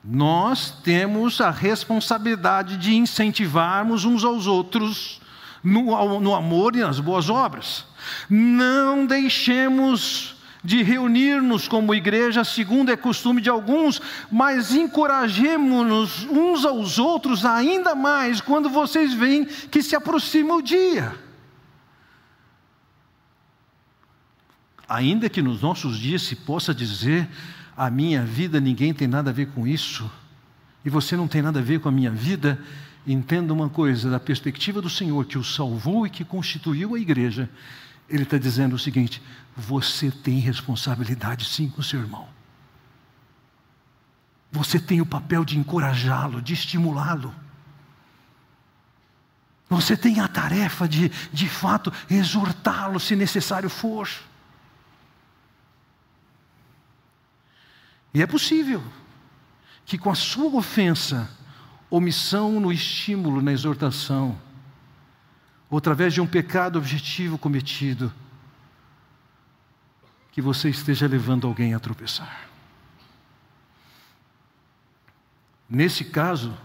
Nós 0.08 0.70
temos 0.84 1.42
a 1.42 1.50
responsabilidade 1.50 2.78
de 2.78 2.94
incentivarmos 2.96 4.06
uns 4.06 4.24
aos 4.24 4.46
outros 4.46 5.20
no, 5.64 6.20
no 6.20 6.36
amor 6.36 6.76
e 6.76 6.80
nas 6.80 7.00
boas 7.00 7.28
obras. 7.28 7.86
Não 8.30 9.08
deixemos 9.08 10.36
de 10.64 10.84
reunir-nos 10.84 11.68
como 11.68 11.94
igreja, 11.94 12.44
segundo 12.44 12.92
é 12.92 12.98
costume 12.98 13.42
de 13.42 13.50
alguns, 13.50 14.00
mas 14.32 14.72
encorajemos-nos 14.72 16.24
uns 16.26 16.66
aos 16.66 17.00
outros 17.00 17.44
ainda 17.44 17.96
mais 17.96 18.42
quando 18.42 18.70
vocês 18.70 19.12
veem 19.14 19.46
que 19.46 19.82
se 19.82 19.96
aproxima 19.96 20.56
o 20.56 20.62
dia. 20.62 21.16
Ainda 24.88 25.30
que 25.30 25.42
nos 25.42 25.62
nossos 25.62 25.98
dias 25.98 26.22
se 26.22 26.36
possa 26.36 26.76
dizer 26.76 27.28
a 27.76 27.90
minha 27.90 28.24
vida, 28.24 28.60
ninguém 28.60 28.94
tem 28.94 29.08
nada 29.08 29.30
a 29.30 29.34
ver 29.34 29.48
com 29.48 29.68
isso, 29.68 30.10
e 30.84 30.90
você 30.90 31.18
não 31.18 31.28
tem 31.28 31.42
nada 31.42 31.60
a 31.60 31.64
ver 31.64 31.80
com 31.80 31.90
a 31.90 31.92
minha 31.92 32.12
vida, 32.12 32.60
entenda 33.06 33.54
uma 33.54 33.70
coisa: 33.70 34.10
da 34.10 34.20
perspectiva 34.20 34.82
do 34.82 34.90
Senhor 34.90 35.26
que 35.26 35.38
o 35.38 35.44
salvou 35.44 36.06
e 36.06 36.10
que 36.10 36.24
constituiu 36.24 36.96
a 36.96 37.00
igreja, 37.00 37.50
Ele 38.10 38.24
está 38.24 38.38
dizendo 38.38 38.76
o 38.76 38.80
seguinte: 38.80 39.22
você 39.56 40.12
tem 40.12 40.40
responsabilidade 40.40 41.46
sim 41.46 41.70
com 41.70 41.82
seu 41.82 42.00
irmão. 42.00 42.28
Você 44.52 44.80
tem 44.80 45.02
o 45.02 45.06
papel 45.06 45.44
de 45.44 45.58
encorajá-lo, 45.58 46.42
de 46.42 46.54
estimulá-lo. 46.54 47.34
Você 49.70 49.98
tem 49.98 50.20
a 50.20 50.28
tarefa 50.28 50.88
de, 50.88 51.12
de 51.34 51.50
fato, 51.50 51.92
exortá-lo 52.10 53.00
se 53.00 53.16
necessário 53.16 53.70
for. 53.70 54.08
E 58.16 58.22
é 58.22 58.26
possível 58.26 58.82
que 59.86 59.98
com 59.98 60.10
a 60.10 60.16
sua 60.16 60.58
ofensa, 60.58 61.30
omissão 61.90 62.62
no 62.62 62.72
estímulo, 62.72 63.42
na 63.42 63.52
exortação, 63.52 64.40
ou 65.70 65.78
através 65.78 66.14
de 66.14 66.22
um 66.22 66.26
pecado 66.26 66.80
objetivo 66.80 67.38
cometido, 67.38 68.12
que 70.32 70.42
você 70.42 70.70
esteja 70.70 71.06
levando 71.08 71.46
alguém 71.46 71.74
a 71.74 71.80
tropeçar. 71.80 72.48
Nesse 75.70 76.06
caso, 76.06 76.58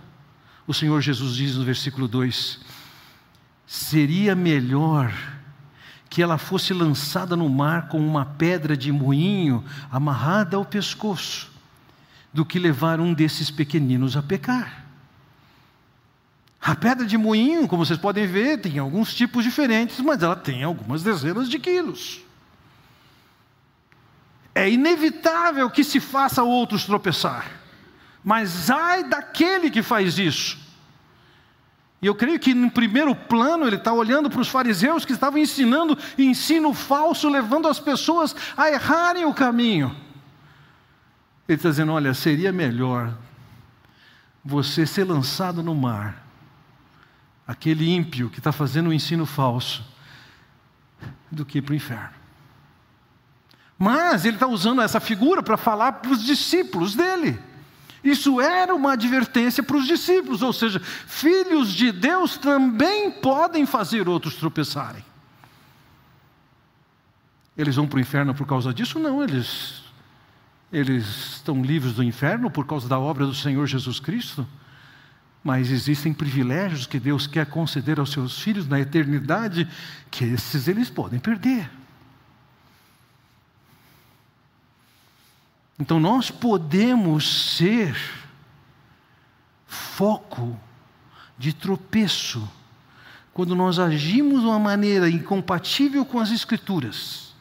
o 0.68 0.72
Senhor 0.72 1.00
Jesus 1.00 1.34
diz 1.34 1.56
no 1.56 1.64
versículo 1.64 2.06
2: 2.06 2.60
seria 3.66 4.36
melhor 4.36 5.12
que 6.10 6.20
ela 6.20 6.36
fosse 6.36 6.74
lançada 6.74 7.36
no 7.36 7.48
mar 7.48 7.86
com 7.86 8.04
uma 8.04 8.26
pedra 8.26 8.76
de 8.76 8.90
moinho 8.90 9.64
amarrada 9.92 10.56
ao 10.56 10.64
pescoço, 10.64 11.48
do 12.34 12.44
que 12.44 12.58
levar 12.58 12.98
um 12.98 13.14
desses 13.14 13.48
pequeninos 13.48 14.16
a 14.16 14.22
pecar. 14.22 14.86
A 16.60 16.74
pedra 16.74 17.06
de 17.06 17.16
moinho, 17.16 17.66
como 17.68 17.86
vocês 17.86 17.98
podem 17.98 18.26
ver, 18.26 18.60
tem 18.60 18.78
alguns 18.78 19.14
tipos 19.14 19.44
diferentes, 19.44 20.00
mas 20.00 20.20
ela 20.22 20.34
tem 20.34 20.64
algumas 20.64 21.04
dezenas 21.04 21.48
de 21.48 21.60
quilos. 21.60 22.20
É 24.52 24.68
inevitável 24.68 25.70
que 25.70 25.84
se 25.84 26.00
faça 26.00 26.42
outros 26.42 26.84
tropeçar, 26.84 27.50
mas 28.22 28.68
ai 28.68 29.04
daquele 29.04 29.70
que 29.70 29.82
faz 29.82 30.18
isso. 30.18 30.58
E 32.02 32.06
eu 32.06 32.14
creio 32.14 32.38
que 32.38 32.54
no 32.54 32.70
primeiro 32.70 33.14
plano 33.14 33.66
ele 33.66 33.76
está 33.76 33.92
olhando 33.92 34.30
para 34.30 34.40
os 34.40 34.48
fariseus 34.48 35.04
que 35.04 35.12
estavam 35.12 35.38
ensinando 35.38 35.98
ensino 36.16 36.72
falso, 36.72 37.28
levando 37.28 37.68
as 37.68 37.78
pessoas 37.78 38.34
a 38.56 38.70
errarem 38.70 39.26
o 39.26 39.34
caminho. 39.34 39.94
Ele 41.46 41.56
está 41.56 41.68
dizendo: 41.68 41.92
olha, 41.92 42.14
seria 42.14 42.52
melhor 42.52 43.12
você 44.42 44.86
ser 44.86 45.04
lançado 45.04 45.62
no 45.62 45.74
mar, 45.74 46.24
aquele 47.46 47.90
ímpio 47.90 48.30
que 48.30 48.38
está 48.38 48.50
fazendo 48.50 48.86
o 48.86 48.90
um 48.90 48.92
ensino 48.94 49.26
falso, 49.26 49.84
do 51.30 51.44
que 51.44 51.60
para 51.60 51.72
o 51.72 51.76
inferno. 51.76 52.20
Mas 53.78 54.24
ele 54.24 54.36
está 54.36 54.46
usando 54.46 54.80
essa 54.80 55.00
figura 55.00 55.42
para 55.42 55.56
falar 55.58 55.92
para 55.92 56.12
os 56.12 56.24
discípulos 56.24 56.94
dele. 56.94 57.38
Isso 58.02 58.40
era 58.40 58.74
uma 58.74 58.92
advertência 58.92 59.62
para 59.62 59.76
os 59.76 59.86
discípulos, 59.86 60.42
ou 60.42 60.52
seja, 60.52 60.80
filhos 60.80 61.72
de 61.72 61.92
Deus 61.92 62.38
também 62.38 63.10
podem 63.10 63.66
fazer 63.66 64.08
outros 64.08 64.36
tropeçarem. 64.36 65.04
Eles 67.56 67.76
vão 67.76 67.86
para 67.86 67.98
o 67.98 68.00
inferno 68.00 68.34
por 68.34 68.46
causa 68.46 68.72
disso? 68.72 68.98
Não, 68.98 69.22
eles, 69.22 69.82
eles 70.72 71.04
estão 71.34 71.62
livres 71.62 71.92
do 71.92 72.02
inferno 72.02 72.50
por 72.50 72.66
causa 72.66 72.88
da 72.88 72.98
obra 72.98 73.26
do 73.26 73.34
Senhor 73.34 73.66
Jesus 73.66 74.00
Cristo. 74.00 74.46
Mas 75.44 75.70
existem 75.70 76.12
privilégios 76.12 76.86
que 76.86 77.00
Deus 77.00 77.26
quer 77.26 77.46
conceder 77.46 77.98
aos 77.98 78.12
seus 78.12 78.40
filhos 78.40 78.66
na 78.66 78.80
eternidade, 78.80 79.68
que 80.10 80.24
esses 80.24 80.68
eles 80.68 80.88
podem 80.88 81.18
perder. 81.18 81.70
Então 85.80 85.98
nós 85.98 86.30
podemos 86.30 87.54
ser 87.56 87.96
foco 89.66 90.60
de 91.38 91.54
tropeço 91.54 92.46
quando 93.32 93.56
nós 93.56 93.78
agimos 93.78 94.42
de 94.42 94.46
uma 94.46 94.58
maneira 94.58 95.08
incompatível 95.08 96.04
com 96.04 96.20
as 96.20 96.30
Escrituras, 96.30 97.34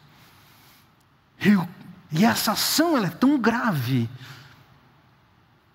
e 2.12 2.24
essa 2.24 2.54
ação 2.54 2.96
ela 2.96 3.08
é 3.08 3.12
tão 3.12 3.38
grave, 3.38 4.10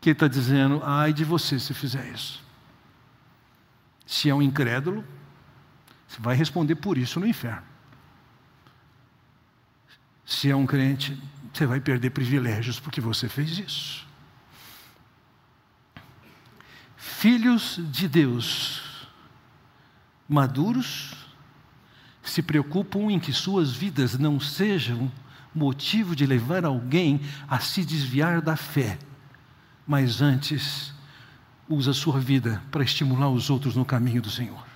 que 0.01 0.11
está 0.11 0.27
dizendo: 0.27 0.81
ai 0.85 1.13
de 1.13 1.25
você 1.25 1.59
se 1.59 1.75
fizer 1.75 2.07
isso. 2.15 2.43
Se 4.07 4.31
é 4.31 4.35
um 4.35 4.41
incrédulo, 4.41 5.05
você 6.09 6.21
vai 6.21 6.35
responder 6.35 6.77
por 6.77 6.97
isso 6.97 7.21
no 7.21 7.27
inferno. 7.27 7.74
Se 10.25 10.51
é 10.51 10.57
um 10.57 10.67
crente, 10.67 11.21
você 11.53 11.67
vai 11.67 11.81
perder 11.81 12.11
privilégios 12.11 12.81
porque 12.81 13.01
você 13.01 13.29
fez 13.29 13.59
isso. 13.59 14.07
Filhos 16.97 17.81
de 17.91 18.09
Deus, 18.09 19.09
maduros, 20.29 21.15
se 22.23 22.43
preocupam 22.43 23.11
em 23.11 23.21
que 23.21 23.33
suas 23.33 23.73
vidas 23.73 24.19
não 24.19 24.41
sejam 24.41 25.11
motivo 25.55 26.17
de 26.17 26.27
levar 26.27 26.65
alguém 26.65 27.21
a 27.49 27.61
se 27.61 27.85
desviar 27.85 28.41
da 28.41 28.57
fé, 28.57 28.99
mas 29.87 30.21
antes 30.21 30.93
usa 31.69 31.93
a 31.93 31.95
sua 31.95 32.19
vida 32.19 32.63
para 32.71 32.83
estimular 32.83 33.29
os 33.29 33.51
outros 33.51 33.77
no 33.77 33.85
caminho 33.85 34.21
do 34.21 34.31
Senhor. 34.31 34.74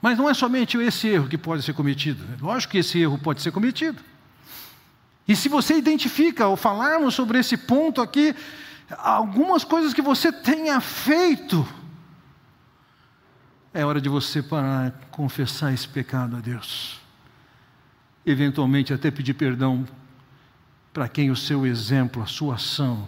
Mas 0.00 0.18
não 0.18 0.28
é 0.28 0.34
somente 0.34 0.76
esse 0.78 1.08
erro 1.08 1.28
que 1.28 1.38
pode 1.38 1.62
ser 1.62 1.72
cometido. 1.72 2.22
Lógico 2.40 2.72
que 2.72 2.78
esse 2.78 3.00
erro 3.00 3.18
pode 3.18 3.42
ser 3.42 3.50
cometido. 3.50 4.02
E 5.26 5.34
se 5.34 5.48
você 5.48 5.76
identifica, 5.76 6.46
ou 6.46 6.56
falarmos 6.56 7.14
sobre 7.14 7.38
esse 7.38 7.56
ponto 7.56 8.00
aqui, 8.00 8.34
algumas 8.98 9.64
coisas 9.64 9.92
que 9.92 10.02
você 10.02 10.30
tenha 10.30 10.80
feito, 10.80 11.66
é 13.74 13.84
hora 13.84 14.00
de 14.00 14.08
você 14.08 14.42
parar, 14.42 14.92
confessar 15.10 15.72
esse 15.72 15.88
pecado 15.88 16.36
a 16.36 16.40
Deus. 16.40 17.00
Eventualmente 18.24 18.94
até 18.94 19.10
pedir 19.10 19.34
perdão 19.34 19.86
para 20.92 21.08
quem 21.08 21.30
o 21.30 21.36
seu 21.36 21.66
exemplo, 21.66 22.22
a 22.22 22.26
sua 22.26 22.54
ação, 22.54 23.06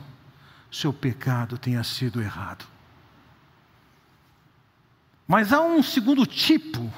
seu 0.71 0.93
pecado 0.93 1.57
tenha 1.57 1.83
sido 1.83 2.21
errado. 2.21 2.67
Mas 5.29 5.53
há 5.53 5.61
um 5.61 5.83
segundo 5.83 6.25
tipo 6.25 6.91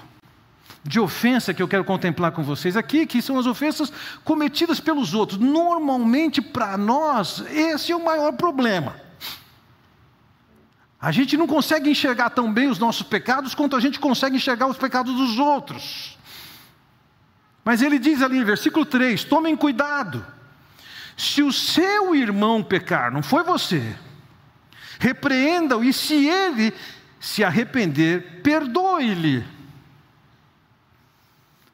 de 0.85 1.01
ofensa 1.01 1.53
que 1.53 1.61
eu 1.61 1.67
quero 1.67 1.85
contemplar 1.85 2.31
com 2.31 2.45
vocês 2.45 2.77
aqui, 2.77 3.05
que 3.05 3.21
são 3.21 3.37
as 3.37 3.45
ofensas 3.45 3.93
cometidas 4.23 4.79
pelos 4.79 5.13
outros. 5.15 5.41
Normalmente, 5.41 6.41
para 6.41 6.79
nós, 6.79 7.45
esse 7.51 7.91
é 7.91 7.97
o 7.97 8.05
maior 8.05 8.33
problema. 8.35 8.95
A 11.01 11.11
gente 11.11 11.37
não 11.37 11.49
consegue 11.49 11.91
enxergar 11.91 12.31
tão 12.31 12.53
bem 12.53 12.69
os 12.69 12.79
nossos 12.79 13.03
pecados 13.03 13.53
quanto 13.53 13.75
a 13.75 13.81
gente 13.81 13.99
consegue 13.99 14.37
enxergar 14.37 14.69
os 14.69 14.77
pecados 14.77 15.13
dos 15.13 15.39
outros. 15.39 16.17
Mas 17.65 17.83
ele 17.83 17.99
diz 17.99 18.23
ali 18.23 18.39
em 18.39 18.45
versículo 18.45 18.87
3: 18.87 19.25
tomem 19.25 19.57
cuidado, 19.57 20.25
se 21.17 21.43
o 21.43 21.53
seu 21.53 22.15
irmão 22.15 22.63
pecar, 22.63 23.11
não 23.11 23.23
foi 23.23 23.43
você, 23.43 23.97
repreenda-o, 25.01 25.83
e 25.83 25.93
se 25.93 26.29
ele 26.29 26.73
se 27.21 27.45
arrepender, 27.45 28.41
perdoe-lhe. 28.43 29.45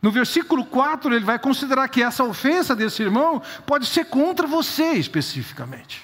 No 0.02 0.10
versículo 0.10 0.66
4, 0.66 1.14
ele 1.14 1.24
vai 1.24 1.38
considerar 1.38 1.88
que 1.88 2.02
essa 2.02 2.24
ofensa 2.24 2.74
desse 2.74 3.02
irmão 3.02 3.40
pode 3.64 3.86
ser 3.86 4.06
contra 4.06 4.46
você 4.46 4.92
especificamente. 4.94 6.02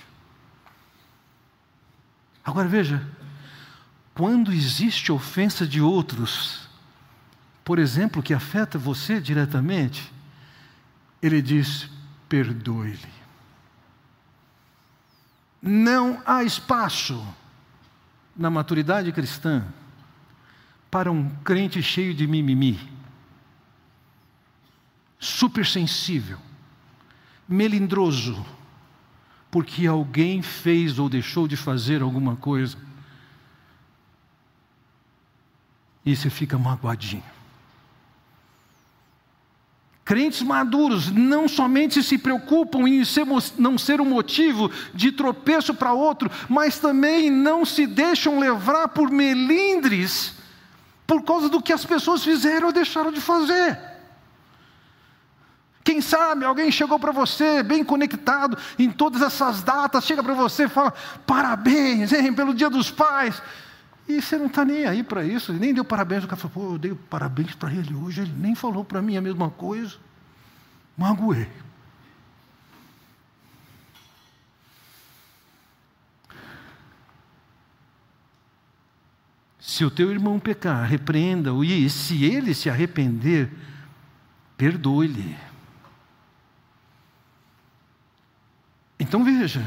Agora 2.44 2.68
veja, 2.68 3.04
quando 4.14 4.52
existe 4.52 5.10
ofensa 5.10 5.66
de 5.66 5.80
outros, 5.80 6.68
por 7.64 7.78
exemplo, 7.78 8.22
que 8.22 8.34
afeta 8.34 8.78
você 8.78 9.20
diretamente, 9.20 10.12
ele 11.20 11.42
diz: 11.42 11.88
perdoe-lhe. 12.28 13.12
Não 15.60 16.20
há 16.26 16.42
espaço 16.42 17.24
na 18.36 18.50
maturidade 18.50 19.12
cristã 19.12 19.64
para 20.90 21.10
um 21.10 21.28
crente 21.36 21.82
cheio 21.82 22.12
de 22.14 22.26
mimimi, 22.26 22.78
supersensível, 25.18 26.38
melindroso, 27.48 28.44
porque 29.50 29.86
alguém 29.86 30.42
fez 30.42 30.98
ou 30.98 31.08
deixou 31.08 31.46
de 31.46 31.56
fazer 31.56 32.02
alguma 32.02 32.36
coisa. 32.36 32.76
E 36.04 36.16
você 36.16 36.28
fica 36.28 36.58
magoadinho. 36.58 37.41
Crentes 40.04 40.42
maduros 40.42 41.10
não 41.12 41.46
somente 41.46 42.02
se 42.02 42.18
preocupam 42.18 42.88
em 42.88 43.04
ser, 43.04 43.24
não 43.56 43.78
ser 43.78 44.00
um 44.00 44.04
motivo 44.04 44.70
de 44.92 45.12
tropeço 45.12 45.72
para 45.74 45.92
outro, 45.92 46.30
mas 46.48 46.78
também 46.78 47.30
não 47.30 47.64
se 47.64 47.86
deixam 47.86 48.40
levar 48.40 48.88
por 48.88 49.10
melindres 49.10 50.34
por 51.06 51.22
causa 51.22 51.48
do 51.48 51.62
que 51.62 51.72
as 51.72 51.84
pessoas 51.84 52.24
fizeram 52.24 52.68
ou 52.68 52.72
deixaram 52.72 53.12
de 53.12 53.20
fazer. 53.20 53.78
Quem 55.84 56.00
sabe 56.00 56.44
alguém 56.44 56.70
chegou 56.70 56.98
para 56.98 57.12
você 57.12 57.62
bem 57.62 57.84
conectado 57.84 58.56
em 58.78 58.90
todas 58.90 59.20
essas 59.20 59.62
datas, 59.62 60.04
chega 60.04 60.22
para 60.22 60.34
você 60.34 60.64
e 60.64 60.68
fala: 60.68 60.92
parabéns 61.26 62.12
hein, 62.12 62.32
pelo 62.32 62.54
Dia 62.54 62.70
dos 62.70 62.90
Pais. 62.90 63.42
E 64.08 64.20
você 64.20 64.36
não 64.36 64.46
está 64.46 64.64
nem 64.64 64.84
aí 64.84 65.02
para 65.02 65.24
isso, 65.24 65.52
nem 65.52 65.72
deu 65.72 65.84
parabéns. 65.84 66.24
O 66.24 66.28
cara 66.28 66.40
falou: 66.40 66.68
pô, 66.68 66.74
eu 66.74 66.78
dei 66.78 66.94
parabéns 66.94 67.54
para 67.54 67.72
ele 67.72 67.94
hoje, 67.94 68.22
ele 68.22 68.32
nem 68.36 68.54
falou 68.54 68.84
para 68.84 69.00
mim 69.00 69.16
a 69.16 69.20
mesma 69.20 69.50
coisa. 69.50 69.96
Magoei. 70.96 71.48
Se 79.60 79.84
o 79.84 79.90
teu 79.90 80.10
irmão 80.10 80.38
pecar, 80.38 80.84
repreenda-o, 80.84 81.64
e 81.64 81.88
se 81.88 82.24
ele 82.24 82.52
se 82.52 82.68
arrepender, 82.68 83.50
perdoe-lhe. 84.56 85.36
Então 88.98 89.24
veja, 89.24 89.64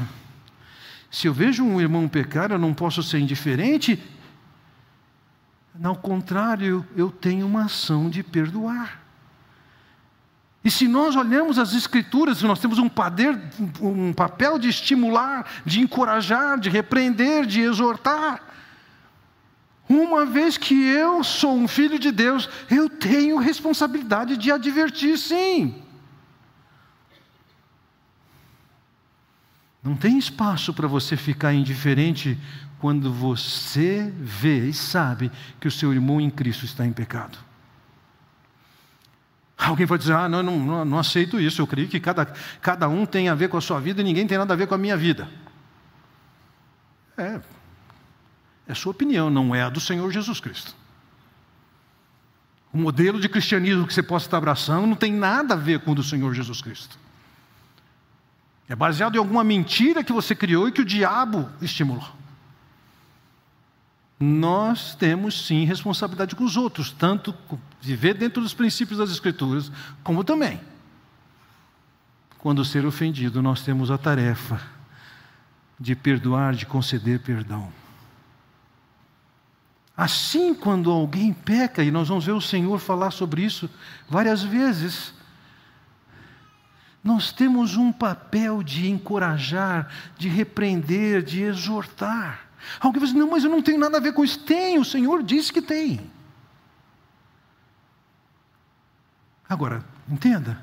se 1.10 1.26
eu 1.26 1.34
vejo 1.34 1.64
um 1.64 1.80
irmão 1.80 2.08
pecar, 2.08 2.50
eu 2.50 2.58
não 2.58 2.72
posso 2.72 3.02
ser 3.02 3.18
indiferente. 3.18 4.02
Ao 5.82 5.96
contrário, 5.96 6.86
eu 6.96 7.10
tenho 7.10 7.46
uma 7.46 7.64
ação 7.64 8.08
de 8.08 8.22
perdoar. 8.22 9.02
E 10.64 10.70
se 10.70 10.88
nós 10.88 11.14
olhamos 11.14 11.58
as 11.58 11.74
Escrituras, 11.74 12.42
nós 12.42 12.58
temos 12.58 12.78
um, 12.78 12.88
poder, 12.88 13.38
um 13.80 14.12
papel 14.12 14.58
de 14.58 14.68
estimular, 14.68 15.46
de 15.64 15.80
encorajar, 15.80 16.58
de 16.58 16.68
repreender, 16.68 17.46
de 17.46 17.60
exortar. 17.60 18.42
Uma 19.88 20.26
vez 20.26 20.58
que 20.58 20.74
eu 20.74 21.22
sou 21.22 21.56
um 21.56 21.68
filho 21.68 21.98
de 21.98 22.10
Deus, 22.10 22.48
eu 22.68 22.90
tenho 22.90 23.38
responsabilidade 23.38 24.36
de 24.36 24.50
advertir, 24.50 25.16
sim. 25.16 25.82
Não 29.86 29.94
tem 29.94 30.18
espaço 30.18 30.74
para 30.74 30.88
você 30.88 31.16
ficar 31.16 31.54
indiferente 31.54 32.36
quando 32.86 33.12
você 33.12 34.14
vê 34.16 34.68
e 34.68 34.72
sabe 34.72 35.32
que 35.58 35.66
o 35.66 35.70
seu 35.72 35.92
irmão 35.92 36.20
em 36.20 36.30
Cristo 36.30 36.64
está 36.64 36.86
em 36.86 36.92
pecado. 36.92 37.36
Alguém 39.58 39.88
pode 39.88 40.02
dizer, 40.02 40.14
ah, 40.14 40.28
não, 40.28 40.40
não, 40.40 40.84
não 40.84 40.96
aceito 40.96 41.40
isso, 41.40 41.60
eu 41.60 41.66
creio 41.66 41.88
que 41.88 41.98
cada, 41.98 42.26
cada 42.60 42.88
um 42.88 43.04
tem 43.04 43.28
a 43.28 43.34
ver 43.34 43.48
com 43.48 43.56
a 43.56 43.60
sua 43.60 43.80
vida 43.80 44.02
e 44.02 44.04
ninguém 44.04 44.24
tem 44.24 44.38
nada 44.38 44.54
a 44.54 44.56
ver 44.56 44.68
com 44.68 44.76
a 44.76 44.78
minha 44.78 44.96
vida. 44.96 45.28
É, 47.18 47.40
é 48.68 48.74
sua 48.74 48.92
opinião, 48.92 49.28
não 49.30 49.52
é 49.52 49.62
a 49.62 49.68
do 49.68 49.80
Senhor 49.80 50.08
Jesus 50.12 50.38
Cristo. 50.38 50.72
O 52.72 52.78
modelo 52.78 53.20
de 53.20 53.28
cristianismo 53.28 53.84
que 53.84 53.94
você 53.94 54.02
possa 54.02 54.28
estar 54.28 54.38
abraçando 54.38 54.86
não 54.86 54.94
tem 54.94 55.12
nada 55.12 55.54
a 55.54 55.56
ver 55.56 55.80
com 55.80 55.90
o 55.90 55.94
do 55.96 56.04
Senhor 56.04 56.32
Jesus 56.32 56.62
Cristo. 56.62 56.96
É 58.68 58.76
baseado 58.76 59.16
em 59.16 59.18
alguma 59.18 59.42
mentira 59.42 60.04
que 60.04 60.12
você 60.12 60.36
criou 60.36 60.68
e 60.68 60.72
que 60.72 60.82
o 60.82 60.84
diabo 60.84 61.50
estimulou. 61.60 62.14
Nós 64.18 64.94
temos 64.94 65.46
sim 65.46 65.64
responsabilidade 65.64 66.34
com 66.34 66.44
os 66.44 66.56
outros, 66.56 66.90
tanto 66.90 67.34
viver 67.80 68.14
dentro 68.14 68.42
dos 68.42 68.54
princípios 68.54 68.98
das 68.98 69.10
Escrituras, 69.10 69.70
como 70.02 70.24
também. 70.24 70.58
Quando 72.38 72.64
ser 72.64 72.86
ofendido, 72.86 73.42
nós 73.42 73.62
temos 73.62 73.90
a 73.90 73.98
tarefa 73.98 74.60
de 75.78 75.94
perdoar, 75.94 76.54
de 76.54 76.64
conceder 76.64 77.20
perdão. 77.20 77.70
Assim, 79.94 80.54
quando 80.54 80.90
alguém 80.90 81.32
peca, 81.32 81.82
e 81.82 81.90
nós 81.90 82.08
vamos 82.08 82.24
ver 82.24 82.32
o 82.32 82.40
Senhor 82.40 82.78
falar 82.78 83.10
sobre 83.10 83.42
isso 83.42 83.68
várias 84.08 84.42
vezes, 84.42 85.14
nós 87.02 87.32
temos 87.32 87.76
um 87.76 87.92
papel 87.92 88.62
de 88.62 88.90
encorajar, 88.90 89.88
de 90.18 90.28
repreender, 90.28 91.22
de 91.22 91.42
exortar. 91.42 92.45
Alguém 92.80 93.00
vai 93.00 93.08
dizer, 93.08 93.18
não, 93.18 93.30
mas 93.30 93.44
eu 93.44 93.50
não 93.50 93.62
tenho 93.62 93.78
nada 93.78 93.98
a 93.98 94.00
ver 94.00 94.12
com 94.12 94.24
isso. 94.24 94.38
Tem, 94.40 94.78
o 94.78 94.84
Senhor 94.84 95.22
disse 95.22 95.52
que 95.52 95.62
tem. 95.62 96.10
Agora, 99.48 99.84
entenda, 100.08 100.60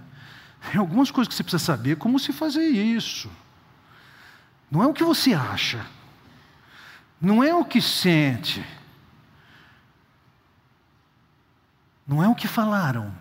tem 0.69 0.79
algumas 0.79 1.09
coisas 1.09 1.29
que 1.29 1.35
você 1.35 1.43
precisa 1.43 1.63
saber 1.63 1.97
como 1.97 2.19
se 2.19 2.33
fazer 2.33 2.67
isso. 2.67 3.29
Não 4.69 4.83
é 4.83 4.87
o 4.87 4.93
que 4.93 5.03
você 5.03 5.33
acha, 5.33 5.85
não 7.21 7.43
é 7.43 7.53
o 7.53 7.63
que 7.63 7.81
sente, 7.81 8.65
não 12.07 12.23
é 12.23 12.27
o 12.27 12.35
que 12.35 12.47
falaram. 12.47 13.13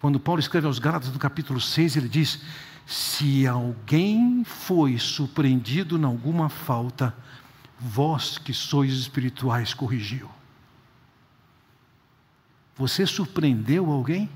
Quando 0.00 0.20
Paulo 0.20 0.38
escreve 0.38 0.66
aos 0.66 0.78
Gálatas 0.78 1.10
no 1.10 1.18
capítulo 1.18 1.60
6, 1.60 1.96
ele 1.96 2.08
diz: 2.08 2.40
Se 2.86 3.46
alguém 3.46 4.44
foi 4.44 4.98
surpreendido 4.98 5.96
em 5.98 6.04
alguma 6.04 6.48
falta, 6.48 7.14
vós 7.78 8.38
que 8.38 8.52
sois 8.52 8.92
espirituais, 8.92 9.72
corrigiu. 9.72 10.30
Você 12.76 13.06
surpreendeu 13.06 13.90
alguém? 13.90 14.28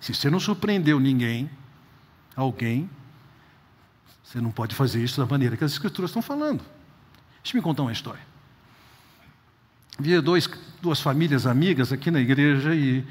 Se 0.00 0.14
você 0.14 0.30
não 0.30 0.40
surpreendeu 0.40 0.98
ninguém, 0.98 1.50
alguém, 2.34 2.88
você 4.24 4.40
não 4.40 4.50
pode 4.50 4.74
fazer 4.74 5.02
isso 5.02 5.20
da 5.20 5.26
maneira 5.26 5.56
que 5.56 5.64
as 5.64 5.72
escrituras 5.72 6.10
estão 6.10 6.22
falando. 6.22 6.64
Deixa 7.42 7.56
eu 7.56 7.60
me 7.60 7.62
contar 7.62 7.82
uma 7.82 7.92
história. 7.92 8.22
Havia 9.98 10.22
duas 10.22 11.00
famílias 11.00 11.46
amigas 11.46 11.92
aqui 11.92 12.10
na 12.10 12.20
igreja 12.20 12.74
e, 12.74 13.04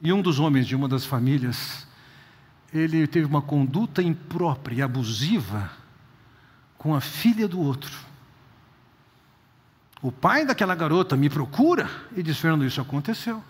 e 0.00 0.12
um 0.12 0.22
dos 0.22 0.38
homens 0.38 0.66
de 0.66 0.76
uma 0.76 0.88
das 0.88 1.04
famílias, 1.04 1.86
ele 2.72 3.06
teve 3.06 3.26
uma 3.26 3.42
conduta 3.42 4.02
imprópria 4.02 4.76
e 4.76 4.82
abusiva 4.82 5.70
com 6.76 6.94
a 6.94 7.00
filha 7.00 7.48
do 7.48 7.60
outro. 7.60 7.92
O 10.00 10.12
pai 10.12 10.46
daquela 10.46 10.74
garota 10.74 11.16
me 11.16 11.28
procura 11.28 11.90
e 12.16 12.22
diz: 12.22 12.38
Fernando, 12.38 12.64
isso 12.64 12.80
aconteceu. 12.80 13.42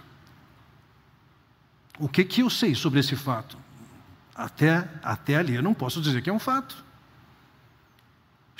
O 1.99 2.09
que, 2.09 2.25
que 2.25 2.41
eu 2.43 2.49
sei 2.49 2.75
sobre 2.75 3.01
esse 3.01 3.17
fato? 3.17 3.59
Até, 4.35 4.89
até 5.03 5.37
ali 5.37 5.57
eu 5.57 5.63
não 5.63 5.75
posso 5.75 6.01
dizer 6.01 6.23
que 6.23 6.31
é 6.31 6.33
um 6.33 6.39
fato. 6.39 6.88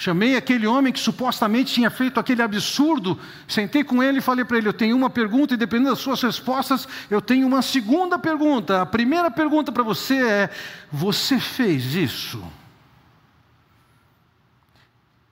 Chamei 0.01 0.37
aquele 0.37 0.65
homem 0.65 0.93
que 0.93 1.01
supostamente 1.01 1.75
tinha 1.75 1.91
feito 1.91 2.21
aquele 2.21 2.41
absurdo, 2.41 3.19
sentei 3.49 3.83
com 3.83 4.01
ele 4.01 4.19
e 4.19 4.23
falei 4.23 4.45
para 4.45 4.57
ele: 4.57 4.69
Eu 4.69 4.73
tenho 4.73 4.97
uma 4.97 5.11
pergunta, 5.11 5.55
e 5.55 5.57
dependendo 5.57 5.91
das 5.91 5.99
suas 5.99 6.23
respostas, 6.23 6.87
eu 7.11 7.21
tenho 7.21 7.45
uma 7.45 7.63
segunda 7.63 8.17
pergunta. 8.17 8.81
A 8.81 8.87
primeira 8.87 9.29
pergunta 9.29 9.73
para 9.73 9.83
você 9.83 10.15
é: 10.15 10.51
Você 10.93 11.41
fez 11.41 11.97
isso? 11.97 12.41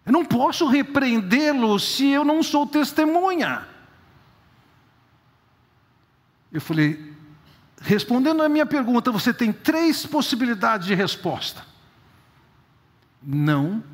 Eu 0.04 0.10
não 0.12 0.24
posso 0.24 0.66
repreendê-lo 0.66 1.78
se 1.78 2.08
eu 2.08 2.24
não 2.24 2.42
sou 2.42 2.66
testemunha. 2.66 3.68
Eu 6.50 6.60
falei, 6.60 7.14
respondendo 7.80 8.42
a 8.42 8.48
minha 8.48 8.66
pergunta, 8.66 9.12
você 9.12 9.32
tem 9.32 9.52
três 9.52 10.04
possibilidades 10.04 10.88
de 10.88 10.94
resposta: 10.96 11.64
não, 13.22 13.84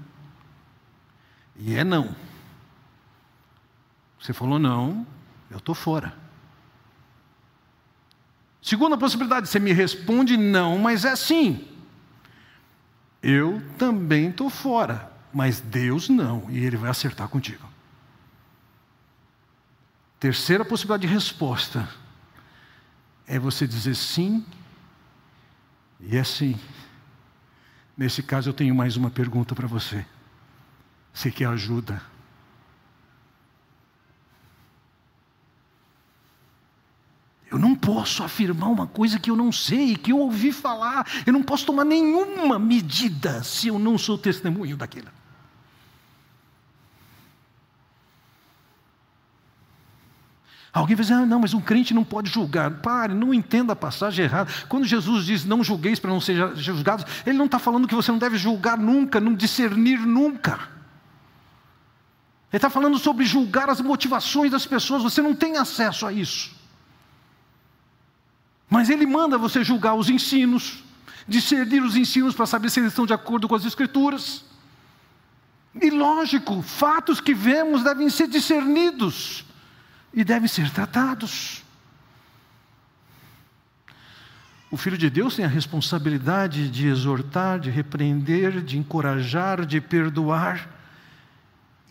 e 1.56 1.74
é 1.74 1.84
não. 1.84 2.14
Você 4.20 4.32
falou 4.32 4.58
não, 4.58 5.06
eu 5.50 5.58
estou 5.58 5.74
fora. 5.74 6.16
Segunda 8.60 8.96
possibilidade, 8.96 9.48
você 9.48 9.58
me 9.58 9.72
responde 9.72 10.36
não, 10.36 10.78
mas 10.78 11.04
é 11.04 11.16
sim. 11.16 11.68
Eu 13.22 13.62
também 13.76 14.30
estou 14.30 14.48
fora 14.48 15.12
mas 15.32 15.60
Deus 15.60 16.08
não, 16.08 16.46
e 16.50 16.58
Ele 16.58 16.76
vai 16.76 16.90
acertar 16.90 17.28
contigo. 17.28 17.66
Terceira 20.20 20.64
possibilidade 20.64 21.06
de 21.06 21.12
resposta 21.12 21.88
é 23.26 23.38
você 23.38 23.66
dizer 23.66 23.94
sim, 23.94 24.44
e 25.98 26.16
é 26.16 26.22
sim. 26.22 26.58
Nesse 27.96 28.22
caso, 28.22 28.50
eu 28.50 28.54
tenho 28.54 28.74
mais 28.74 28.96
uma 28.96 29.10
pergunta 29.10 29.54
para 29.54 29.66
você. 29.66 30.04
Você 31.12 31.30
quer 31.30 31.46
ajuda? 31.46 32.02
Eu 37.52 37.58
não 37.58 37.74
posso 37.74 38.24
afirmar 38.24 38.68
uma 38.68 38.86
coisa 38.86 39.18
que 39.18 39.30
eu 39.30 39.36
não 39.36 39.52
sei, 39.52 39.94
que 39.94 40.10
eu 40.10 40.18
ouvi 40.18 40.50
falar. 40.50 41.06
Eu 41.26 41.34
não 41.34 41.42
posso 41.42 41.66
tomar 41.66 41.84
nenhuma 41.84 42.58
medida 42.58 43.44
se 43.44 43.68
eu 43.68 43.78
não 43.78 43.98
sou 43.98 44.16
testemunho 44.16 44.74
daquilo. 44.74 45.08
Alguém 50.72 50.96
vai 50.96 51.04
dizer, 51.04 51.12
ah, 51.12 51.26
não, 51.26 51.40
mas 51.40 51.52
um 51.52 51.60
crente 51.60 51.92
não 51.92 52.02
pode 52.02 52.30
julgar. 52.30 52.70
Pare, 52.70 53.12
não 53.12 53.34
entenda 53.34 53.74
a 53.74 53.76
passagem 53.76 54.24
errada. 54.24 54.50
Quando 54.66 54.86
Jesus 54.86 55.26
diz 55.26 55.44
não 55.44 55.62
julgueis 55.62 55.98
para 56.00 56.10
não 56.10 56.22
ser 56.22 56.56
julgados, 56.56 57.04
ele 57.26 57.36
não 57.36 57.44
está 57.44 57.58
falando 57.58 57.86
que 57.86 57.94
você 57.94 58.10
não 58.10 58.18
deve 58.18 58.38
julgar 58.38 58.78
nunca, 58.78 59.20
não 59.20 59.34
discernir 59.34 59.98
nunca. 59.98 60.71
Ele 62.52 62.58
está 62.58 62.68
falando 62.68 62.98
sobre 62.98 63.24
julgar 63.24 63.70
as 63.70 63.80
motivações 63.80 64.50
das 64.50 64.66
pessoas, 64.66 65.02
você 65.02 65.22
não 65.22 65.34
tem 65.34 65.56
acesso 65.56 66.06
a 66.06 66.12
isso. 66.12 66.54
Mas 68.68 68.90
ele 68.90 69.06
manda 69.06 69.38
você 69.38 69.64
julgar 69.64 69.94
os 69.94 70.10
ensinos, 70.10 70.84
discernir 71.26 71.82
os 71.82 71.96
ensinos 71.96 72.34
para 72.34 72.44
saber 72.44 72.68
se 72.68 72.80
eles 72.80 72.92
estão 72.92 73.06
de 73.06 73.14
acordo 73.14 73.48
com 73.48 73.54
as 73.54 73.64
Escrituras. 73.64 74.44
E 75.80 75.88
lógico, 75.88 76.60
fatos 76.60 77.20
que 77.20 77.32
vemos 77.32 77.82
devem 77.82 78.10
ser 78.10 78.28
discernidos 78.28 79.46
e 80.12 80.22
devem 80.22 80.46
ser 80.46 80.70
tratados. 80.70 81.62
O 84.70 84.76
Filho 84.76 84.98
de 84.98 85.08
Deus 85.08 85.36
tem 85.36 85.44
a 85.44 85.48
responsabilidade 85.48 86.68
de 86.68 86.86
exortar, 86.86 87.60
de 87.60 87.70
repreender, 87.70 88.62
de 88.62 88.78
encorajar, 88.78 89.64
de 89.64 89.80
perdoar. 89.80 90.81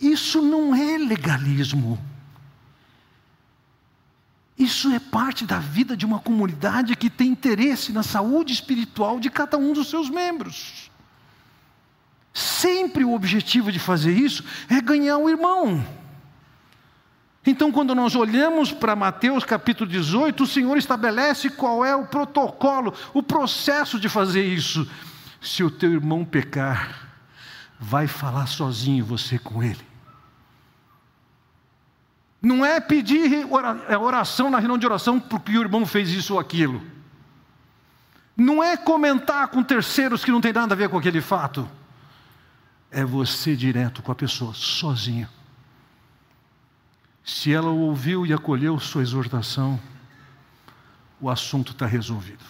Isso 0.02 0.42
não 0.42 0.74
é 0.74 0.98
legalismo. 0.98 2.04
Isso 4.58 4.92
é 4.92 5.00
parte 5.00 5.46
da 5.46 5.60
vida 5.60 5.96
de 5.96 6.06
uma 6.06 6.20
comunidade 6.20 6.96
que 6.96 7.10
tem 7.10 7.30
interesse 7.30 7.92
na 7.92 8.04
saúde 8.04 8.52
espiritual 8.52 9.20
de 9.20 9.30
cada 9.30 9.58
um 9.58 9.74
dos 9.74 9.90
seus 9.90 10.10
membros. 10.10 10.92
Sempre 12.34 13.04
o 13.04 13.14
objetivo 13.14 13.72
de 13.72 13.80
fazer 13.80 14.14
isso 14.14 14.44
é 14.70 14.82
ganhar 14.82 15.18
o 15.18 15.30
irmão. 15.30 15.86
Então, 17.46 17.72
quando 17.72 17.96
nós 17.96 18.16
olhamos 18.16 18.72
para 18.72 18.96
Mateus 18.96 19.44
capítulo 19.44 19.90
18, 19.90 20.44
o 20.44 20.48
Senhor 20.48 20.78
estabelece 20.78 21.50
qual 21.50 21.84
é 21.84 21.96
o 21.96 22.06
protocolo, 22.06 22.94
o 23.14 23.24
processo 23.24 24.00
de 24.00 24.08
fazer 24.08 24.46
isso. 24.46 24.90
Se 25.42 25.64
o 25.64 25.72
teu 25.72 25.92
irmão 25.92 26.24
pecar, 26.24 27.10
vai 27.80 28.06
falar 28.06 28.46
sozinho 28.46 29.04
você 29.04 29.40
com 29.40 29.64
ele. 29.64 29.91
Não 32.42 32.66
é 32.66 32.80
pedir 32.80 33.46
é 33.88 33.98
oração 33.98 34.50
na 34.50 34.58
reunião 34.58 34.78
de 34.78 34.86
oração 34.86 35.20
porque 35.20 35.58
o 35.58 35.62
irmão 35.62 35.86
fez 35.86 36.10
isso 36.10 36.34
ou 36.34 36.40
aquilo. 36.40 36.82
Não 38.36 38.64
é 38.64 38.76
comentar 38.76 39.48
com 39.50 39.62
terceiros 39.62 40.26
que 40.26 40.32
não 40.32 40.42
tem 40.42 40.52
nada 40.52 40.74
a 40.74 40.78
ver 40.78 40.90
com 40.90 40.98
aquele 40.98 41.22
fato. 41.22 41.70
É 42.90 43.06
você 43.06 43.56
direto 43.56 44.02
com 44.02 44.12
a 44.12 44.16
pessoa, 44.16 44.54
sozinho. 44.54 45.30
Se 47.24 47.54
ela 47.54 47.70
ouviu 47.70 48.26
e 48.26 48.34
acolheu 48.34 48.80
sua 48.80 49.04
exortação, 49.04 49.80
o 51.20 51.30
assunto 51.30 51.72
está 51.72 51.86
resolvido. 51.86 52.44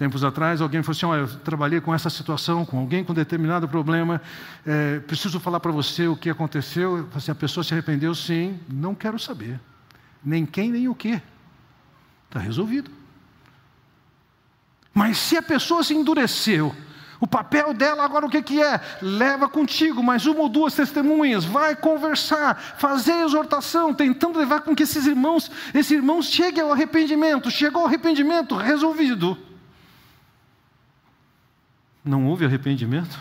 Tempos 0.00 0.24
atrás, 0.24 0.62
alguém 0.62 0.82
falou 0.82 0.96
assim: 0.96 1.04
Olha, 1.04 1.20
eu 1.20 1.28
trabalhei 1.40 1.78
com 1.78 1.94
essa 1.94 2.08
situação, 2.08 2.64
com 2.64 2.78
alguém 2.78 3.04
com 3.04 3.12
determinado 3.12 3.68
problema, 3.68 4.18
é, 4.64 4.98
preciso 5.00 5.38
falar 5.38 5.60
para 5.60 5.70
você 5.70 6.08
o 6.08 6.16
que 6.16 6.30
aconteceu. 6.30 7.06
Assim, 7.14 7.30
a 7.30 7.34
pessoa 7.34 7.62
se 7.62 7.74
arrependeu, 7.74 8.14
sim, 8.14 8.58
não 8.66 8.94
quero 8.94 9.18
saber. 9.18 9.60
Nem 10.24 10.46
quem, 10.46 10.70
nem 10.70 10.88
o 10.88 10.94
que. 10.94 11.20
Está 12.26 12.40
resolvido. 12.40 12.90
Mas 14.94 15.18
se 15.18 15.36
a 15.36 15.42
pessoa 15.42 15.84
se 15.84 15.92
endureceu, 15.92 16.74
o 17.20 17.26
papel 17.26 17.74
dela 17.74 18.02
agora 18.02 18.24
o 18.24 18.30
que, 18.30 18.40
que 18.40 18.62
é? 18.62 18.80
Leva 19.02 19.50
contigo 19.50 20.02
mais 20.02 20.24
uma 20.24 20.40
ou 20.40 20.48
duas 20.48 20.72
testemunhas, 20.72 21.44
vai 21.44 21.76
conversar, 21.76 22.58
fazer 22.78 23.22
exortação, 23.22 23.92
tentando 23.92 24.38
levar 24.38 24.62
com 24.62 24.74
que 24.74 24.84
esses 24.84 25.04
irmãos, 25.04 25.50
esses 25.74 25.90
irmãos 25.90 26.24
cheguem 26.24 26.62
ao 26.62 26.72
arrependimento. 26.72 27.50
Chegou 27.50 27.82
ao 27.82 27.86
arrependimento, 27.86 28.56
resolvido. 28.56 29.49
Não 32.10 32.26
houve 32.26 32.44
arrependimento? 32.44 33.16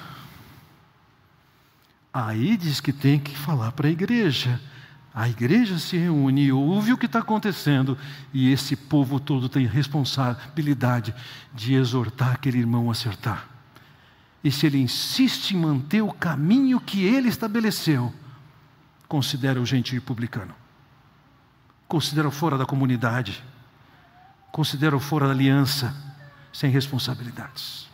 Aí 2.12 2.58
diz 2.58 2.82
que 2.82 2.92
tem 2.92 3.20
que 3.20 3.38
falar 3.38 3.72
para 3.74 3.88
a 3.88 3.92
igreja. 3.92 4.60
A 5.14 5.30
igreja 5.30 5.78
se 5.78 5.96
reúne, 5.96 6.52
ouve 6.52 6.92
o 6.92 6.98
que 6.98 7.06
está 7.06 7.20
acontecendo, 7.20 7.96
e 8.34 8.52
esse 8.52 8.76
povo 8.76 9.20
todo 9.20 9.48
tem 9.48 9.68
responsabilidade 9.68 11.14
de 11.54 11.76
exortar 11.76 12.32
aquele 12.32 12.58
irmão 12.58 12.90
a 12.90 12.94
acertar. 12.94 13.48
E 14.44 14.50
se 14.50 14.66
ele 14.66 14.82
insiste 14.82 15.52
em 15.52 15.60
manter 15.60 16.02
o 16.02 16.12
caminho 16.12 16.82
que 16.82 17.06
ele 17.06 17.30
estabeleceu, 17.30 18.12
considera 19.08 19.62
o 19.62 19.66
gentil 19.68 20.02
publicano. 20.02 20.56
Considera-o 21.88 22.32
fora 22.32 22.58
da 22.58 22.66
comunidade. 22.66 23.44
Considera-o 24.52 25.00
fora 25.00 25.28
da 25.28 25.34
aliança, 25.34 25.96
sem 26.52 26.72
responsabilidades. 26.72 27.89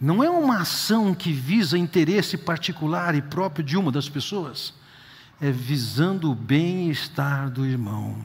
Não 0.00 0.22
é 0.22 0.30
uma 0.30 0.60
ação 0.60 1.14
que 1.14 1.32
visa 1.32 1.76
interesse 1.76 2.36
particular 2.36 3.14
e 3.14 3.22
próprio 3.22 3.64
de 3.64 3.76
uma 3.76 3.90
das 3.90 4.08
pessoas, 4.08 4.72
é 5.40 5.50
visando 5.50 6.30
o 6.30 6.34
bem-estar 6.34 7.50
do 7.50 7.66
irmão. 7.66 8.24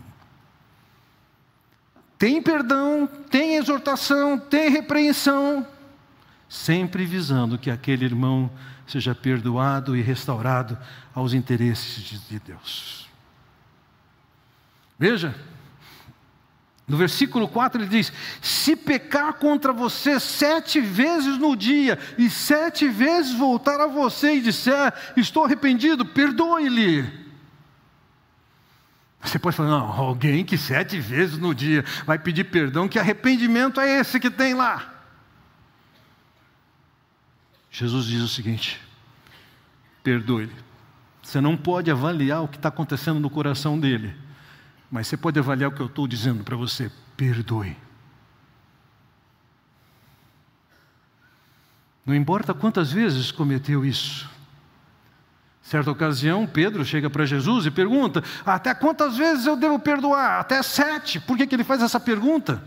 Tem 2.17 2.41
perdão, 2.41 3.07
tem 3.29 3.55
exortação, 3.55 4.37
tem 4.37 4.69
repreensão, 4.69 5.67
sempre 6.47 7.05
visando 7.05 7.57
que 7.57 7.71
aquele 7.71 8.05
irmão 8.05 8.49
seja 8.85 9.15
perdoado 9.15 9.95
e 9.95 10.01
restaurado 10.01 10.77
aos 11.13 11.33
interesses 11.33 12.03
de 12.29 12.39
Deus. 12.39 13.09
Veja, 14.97 15.35
no 16.87 16.97
versículo 16.97 17.47
4 17.47 17.81
ele 17.81 17.89
diz: 17.89 18.11
Se 18.41 18.75
pecar 18.75 19.33
contra 19.33 19.71
você 19.71 20.19
sete 20.19 20.81
vezes 20.81 21.37
no 21.37 21.55
dia, 21.55 21.97
e 22.17 22.29
sete 22.29 22.87
vezes 22.87 23.33
voltar 23.33 23.79
a 23.79 23.87
você 23.87 24.35
e 24.35 24.41
disser, 24.41 24.93
Estou 25.15 25.45
arrependido, 25.45 26.05
perdoe-lhe. 26.05 27.23
Você 29.21 29.39
pode 29.39 29.55
falar, 29.55 29.69
não, 29.69 29.89
alguém 29.89 30.43
que 30.43 30.57
sete 30.57 30.99
vezes 30.99 31.37
no 31.37 31.55
dia 31.55 31.85
vai 32.05 32.19
pedir 32.19 32.43
perdão, 32.43 32.89
que 32.89 32.99
arrependimento 32.99 33.79
é 33.79 33.99
esse 33.99 34.19
que 34.19 34.29
tem 34.29 34.53
lá? 34.53 34.93
Jesus 37.71 38.05
diz 38.05 38.21
o 38.21 38.27
seguinte: 38.27 38.79
perdoe-lhe. 40.03 40.53
Você 41.21 41.39
não 41.39 41.55
pode 41.55 41.89
avaliar 41.89 42.43
o 42.43 42.47
que 42.49 42.57
está 42.57 42.67
acontecendo 42.67 43.21
no 43.21 43.29
coração 43.29 43.79
dele, 43.79 44.13
mas 44.93 45.07
você 45.07 45.17
pode 45.17 45.39
avaliar 45.39 45.71
o 45.71 45.73
que 45.73 45.81
eu 45.81 45.87
estou 45.87 46.07
dizendo 46.07 46.43
para 46.43 46.55
você: 46.55 46.91
perdoe. 47.17 47.75
Não 52.05 52.13
importa 52.13 52.53
quantas 52.53 52.91
vezes 52.91 53.31
cometeu 53.31 53.83
isso. 53.83 54.29
Certa 55.63 55.89
ocasião, 55.89 56.45
Pedro 56.45 56.85
chega 56.85 57.09
para 57.09 57.25
Jesus 57.25 57.65
e 57.65 57.71
pergunta: 57.71 58.23
Até 58.45 58.75
quantas 58.75 59.17
vezes 59.17 59.47
eu 59.47 59.55
devo 59.55 59.79
perdoar? 59.79 60.39
Até 60.39 60.61
sete. 60.61 61.19
Por 61.19 61.37
que, 61.37 61.47
que 61.47 61.55
ele 61.55 61.63
faz 61.63 61.81
essa 61.81 61.99
pergunta? 61.99 62.63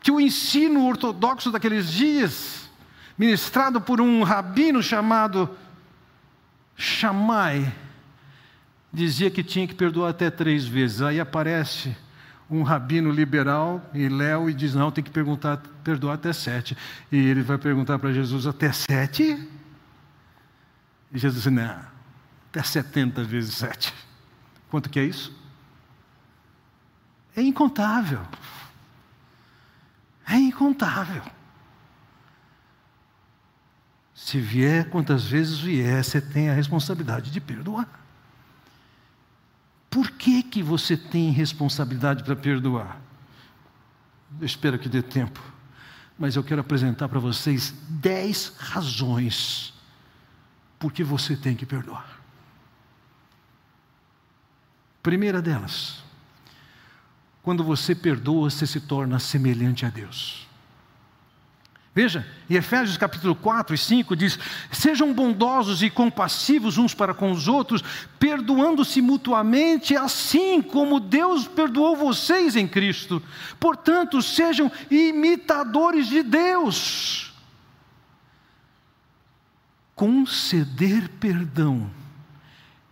Que 0.00 0.12
o 0.12 0.20
ensino 0.20 0.86
ortodoxo 0.86 1.50
daqueles 1.50 1.90
dias, 1.90 2.70
ministrado 3.18 3.80
por 3.80 4.00
um 4.00 4.22
rabino 4.22 4.80
chamado 4.80 5.50
Shammai, 6.76 7.74
dizia 8.92 9.30
que 9.30 9.42
tinha 9.42 9.66
que 9.66 9.74
perdoar 9.74 10.10
até 10.10 10.30
três 10.30 10.66
vezes. 10.66 11.02
Aí 11.02 11.20
aparece 11.20 11.96
um 12.50 12.62
rabino 12.62 13.10
liberal 13.10 13.88
e 13.94 14.08
Léo 14.08 14.50
e 14.50 14.54
diz: 14.54 14.74
não, 14.74 14.90
tem 14.90 15.04
que 15.04 15.10
perguntar, 15.10 15.58
perdoar 15.84 16.14
até 16.14 16.32
sete. 16.32 16.76
E 17.10 17.16
ele 17.16 17.42
vai 17.42 17.58
perguntar 17.58 17.98
para 17.98 18.12
Jesus: 18.12 18.46
até 18.46 18.72
sete? 18.72 19.48
E 21.12 21.18
Jesus 21.18 21.44
diz: 21.44 21.52
não, 21.52 21.80
até 22.48 22.62
setenta 22.62 23.22
vezes 23.22 23.54
sete. 23.54 23.94
Quanto 24.68 24.90
que 24.90 24.98
é 24.98 25.04
isso? 25.04 25.38
É 27.36 27.42
incontável. 27.42 28.20
É 30.28 30.36
incontável. 30.36 31.22
Se 34.14 34.38
vier 34.38 34.88
quantas 34.90 35.24
vezes 35.24 35.58
vier, 35.58 36.04
você 36.04 36.20
tem 36.20 36.50
a 36.50 36.52
responsabilidade 36.52 37.30
de 37.30 37.40
perdoar. 37.40 37.88
Por 39.90 40.12
que, 40.12 40.42
que 40.44 40.62
você 40.62 40.96
tem 40.96 41.32
responsabilidade 41.32 42.22
para 42.22 42.36
perdoar? 42.36 43.00
Eu 44.38 44.46
espero 44.46 44.78
que 44.78 44.88
dê 44.88 45.02
tempo, 45.02 45.42
mas 46.16 46.36
eu 46.36 46.44
quero 46.44 46.60
apresentar 46.60 47.08
para 47.08 47.18
vocês 47.18 47.74
dez 47.88 48.54
razões 48.56 49.74
por 50.78 50.92
que 50.92 51.02
você 51.02 51.36
tem 51.36 51.56
que 51.56 51.66
perdoar. 51.66 52.20
Primeira 55.02 55.42
delas, 55.42 56.04
quando 57.42 57.64
você 57.64 57.94
perdoa, 57.94 58.48
você 58.48 58.66
se 58.66 58.80
torna 58.80 59.18
semelhante 59.18 59.84
a 59.84 59.90
Deus. 59.90 60.49
Veja, 61.92 62.24
em 62.48 62.54
Efésios 62.54 62.96
capítulo 62.96 63.34
4 63.34 63.74
e 63.74 63.78
5 63.78 64.14
diz: 64.14 64.38
Sejam 64.70 65.12
bondosos 65.12 65.82
e 65.82 65.90
compassivos 65.90 66.78
uns 66.78 66.94
para 66.94 67.12
com 67.12 67.32
os 67.32 67.48
outros, 67.48 67.82
perdoando-se 68.18 69.02
mutuamente, 69.02 69.96
assim 69.96 70.62
como 70.62 71.00
Deus 71.00 71.48
perdoou 71.48 71.96
vocês 71.96 72.54
em 72.54 72.68
Cristo. 72.68 73.20
Portanto, 73.58 74.22
sejam 74.22 74.70
imitadores 74.88 76.06
de 76.06 76.22
Deus. 76.22 77.32
Conceder 79.96 81.08
perdão 81.20 81.90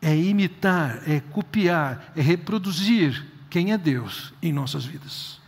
é 0.02 0.14
imitar, 0.16 1.08
é 1.08 1.20
copiar, 1.20 2.12
é 2.16 2.20
reproduzir 2.20 3.24
quem 3.48 3.72
é 3.72 3.78
Deus 3.78 4.32
em 4.42 4.52
nossas 4.52 4.84
vidas. 4.84 5.38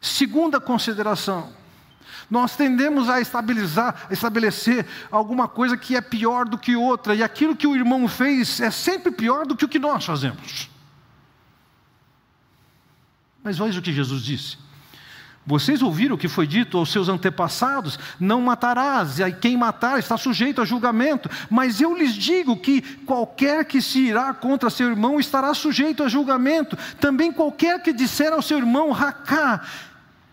Segunda 0.00 0.60
consideração, 0.60 1.52
nós 2.30 2.56
tendemos 2.56 3.08
a 3.08 3.20
estabilizar, 3.20 4.06
a 4.08 4.12
estabelecer 4.12 4.86
alguma 5.10 5.46
coisa 5.46 5.76
que 5.76 5.96
é 5.96 6.00
pior 6.00 6.46
do 6.46 6.58
que 6.58 6.76
outra, 6.76 7.14
e 7.14 7.22
aquilo 7.22 7.56
que 7.56 7.66
o 7.66 7.76
irmão 7.76 8.06
fez 8.08 8.60
é 8.60 8.70
sempre 8.70 9.12
pior 9.12 9.46
do 9.46 9.56
que 9.56 9.64
o 9.64 9.68
que 9.68 9.78
nós 9.78 10.04
fazemos. 10.04 10.68
Mas 13.42 13.58
veja 13.58 13.78
o 13.78 13.82
que 13.82 13.92
Jesus 13.92 14.22
disse. 14.22 14.58
Vocês 15.46 15.80
ouviram 15.80 16.16
o 16.16 16.18
que 16.18 16.26
foi 16.26 16.44
dito 16.44 16.76
aos 16.76 16.90
seus 16.90 17.08
antepassados: 17.08 17.96
não 18.18 18.40
matarás, 18.40 19.20
e 19.20 19.32
quem 19.32 19.56
matar 19.56 19.96
está 19.96 20.16
sujeito 20.16 20.60
a 20.60 20.64
julgamento. 20.64 21.30
Mas 21.48 21.80
eu 21.80 21.96
lhes 21.96 22.12
digo 22.14 22.56
que 22.56 22.82
qualquer 22.82 23.64
que 23.64 23.80
se 23.80 24.00
irá 24.00 24.34
contra 24.34 24.68
seu 24.68 24.88
irmão 24.90 25.20
estará 25.20 25.54
sujeito 25.54 26.02
a 26.02 26.08
julgamento. 26.08 26.76
Também 27.00 27.30
qualquer 27.30 27.80
que 27.80 27.92
disser 27.92 28.32
ao 28.32 28.42
seu 28.42 28.58
irmão, 28.58 28.90
racá, 28.90 29.64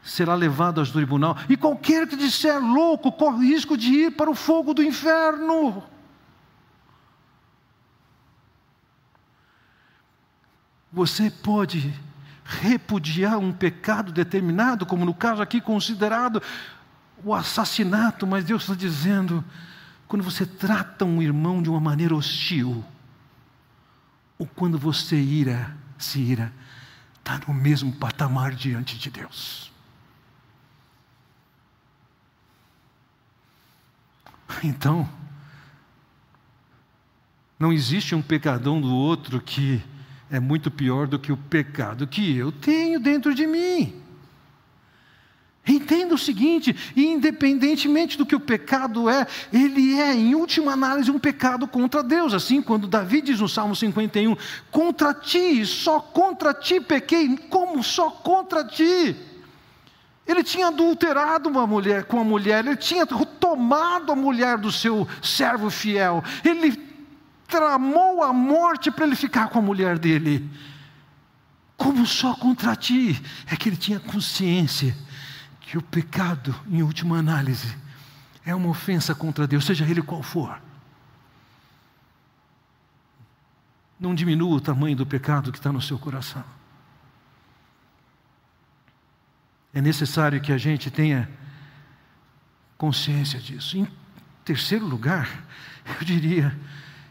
será 0.04 0.36
levado 0.36 0.82
ao 0.82 0.88
tribunal, 0.88 1.38
e 1.48 1.56
qualquer 1.56 2.08
que 2.08 2.16
disser 2.16 2.60
louco 2.60 3.12
corre 3.12 3.48
risco 3.48 3.78
de 3.78 3.88
ir 3.88 4.12
para 4.12 4.30
o 4.30 4.36
fogo 4.36 4.74
do 4.74 4.84
inferno. 4.84 5.84
Você 10.92 11.32
pode 11.32 11.94
repudiar 12.44 13.40
um 13.40 13.52
pecado 13.52 14.12
determinado, 14.12 14.86
como 14.86 15.06
no 15.06 15.14
caso 15.14 15.42
aqui 15.42 15.60
considerado 15.60 16.42
o 17.24 17.34
assassinato, 17.34 18.28
mas 18.28 18.44
Deus 18.44 18.64
está 18.64 18.76
dizendo: 18.76 19.44
quando 20.08 20.22
você 20.22 20.46
trata 20.46 21.06
um 21.06 21.22
irmão 21.22 21.64
de 21.64 21.70
uma 21.70 21.80
maneira 21.80 22.14
hostil, 22.14 22.84
ou 24.38 24.46
quando 24.46 24.78
você 24.78 25.16
ira, 25.16 25.76
se 25.98 26.20
ira, 26.20 26.54
está 27.18 27.40
no 27.48 27.54
mesmo 27.54 27.92
patamar 27.94 28.54
diante 28.54 28.98
de 29.00 29.10
Deus. 29.10 29.73
Então, 34.64 35.08
não 37.60 37.74
existe 37.74 38.16
um 38.16 38.22
pecadão 38.22 38.80
do 38.80 38.96
outro 38.96 39.42
que 39.42 39.82
é 40.32 40.40
muito 40.40 40.72
pior 40.72 41.06
do 41.06 41.20
que 41.20 41.32
o 41.32 41.38
pecado 41.38 42.08
que 42.08 42.36
eu 42.36 42.52
tenho 42.52 43.00
dentro 43.00 43.36
de 43.36 43.46
mim. 43.46 44.02
Entenda 45.66 46.14
o 46.14 46.18
seguinte: 46.18 46.76
independentemente 46.96 48.18
do 48.18 48.26
que 48.26 48.36
o 48.36 48.40
pecado 48.40 49.10
é, 49.10 49.26
ele 49.52 50.00
é, 50.00 50.14
em 50.14 50.36
última 50.36 50.74
análise, 50.74 51.12
um 51.12 51.20
pecado 51.20 51.68
contra 51.68 52.04
Deus. 52.04 52.34
Assim, 52.34 52.62
quando 52.62 52.88
Davi 52.88 53.22
diz 53.22 53.40
no 53.40 53.48
Salmo 53.48 53.76
51: 53.76 54.36
Contra 54.72 55.14
ti, 55.14 55.66
só 55.66 56.00
contra 56.00 56.54
ti 56.54 56.82
pequei, 56.82 57.38
como 57.50 57.82
só 57.84 58.10
contra 58.10 58.66
ti. 58.66 59.16
Ele 60.26 60.44
tinha 60.44 60.68
adulterado 60.68 61.50
uma 61.50 61.68
mulher 61.68 62.06
com 62.06 62.20
a 62.20 62.24
mulher, 62.24 62.66
ele 62.66 62.78
tinha 62.78 63.06
tomado 63.06 64.12
a 64.12 64.16
mulher 64.16 64.58
do 64.58 64.72
seu 64.72 65.08
servo 65.22 65.70
fiel, 65.70 66.24
ele 66.46 66.78
tramou 67.48 68.24
a 68.24 68.32
morte 68.32 68.90
para 68.90 69.06
ele 69.06 69.16
ficar 69.16 69.50
com 69.50 69.60
a 69.60 69.62
mulher 69.62 70.00
dele. 70.00 70.50
Como 71.76 72.06
só 72.06 72.34
contra 72.36 72.76
ti 72.76 73.22
é 73.48 73.56
que 73.56 73.68
ele 73.68 73.76
tinha 73.76 74.00
consciência 74.00 74.96
que 75.60 75.78
o 75.78 75.82
pecado, 75.82 76.56
em 76.70 76.82
última 76.82 77.18
análise, 77.18 77.76
é 78.46 78.56
uma 78.56 78.70
ofensa 78.70 79.14
contra 79.14 79.46
Deus, 79.46 79.66
seja 79.66 79.86
ele 79.86 80.02
qual 80.02 80.24
for. 80.24 80.62
Não 84.00 84.16
diminua 84.16 84.56
o 84.56 84.62
tamanho 84.62 84.96
do 84.96 85.06
pecado 85.06 85.52
que 85.52 85.58
está 85.58 85.72
no 85.72 85.82
seu 85.82 85.98
coração. 86.00 86.44
É 89.74 89.82
necessário 89.82 90.40
que 90.40 90.52
a 90.52 90.58
gente 90.58 90.92
tenha 90.92 91.30
consciência 92.78 93.40
disso. 93.40 93.78
Em 93.78 93.88
terceiro 94.46 94.86
lugar, 94.86 95.46
eu 96.00 96.06
diria, 96.06 96.56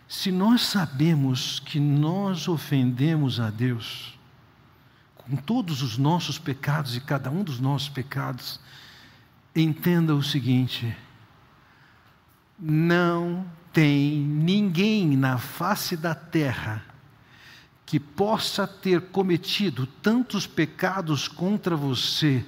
se 0.09 0.31
nós 0.31 0.62
sabemos 0.62 1.59
que 1.59 1.81
nós 1.81 2.46
ofendemos 2.46 3.40
a 3.40 3.51
Deus, 3.51 4.18
com 5.16 5.37
todos 5.37 5.83
os 5.83 5.98
nossos 5.98 6.38
pecados 6.38 6.96
e 6.96 7.01
cada 7.01 7.31
um 7.31 7.42
dos 7.42 7.59
nossos 7.59 7.88
pecados, 7.88 8.61
entenda 9.57 10.14
o 10.14 10.22
seguinte: 10.22 10.96
não 12.59 13.44
tem 13.72 14.18
ninguém 14.18 15.16
na 15.16 15.38
face 15.38 15.96
da 15.96 16.14
terra 16.14 16.91
que 17.92 18.00
possa 18.00 18.66
ter 18.66 19.02
cometido 19.11 19.87
tantos 19.87 20.46
pecados 20.46 21.28
contra 21.28 21.76
você, 21.76 22.42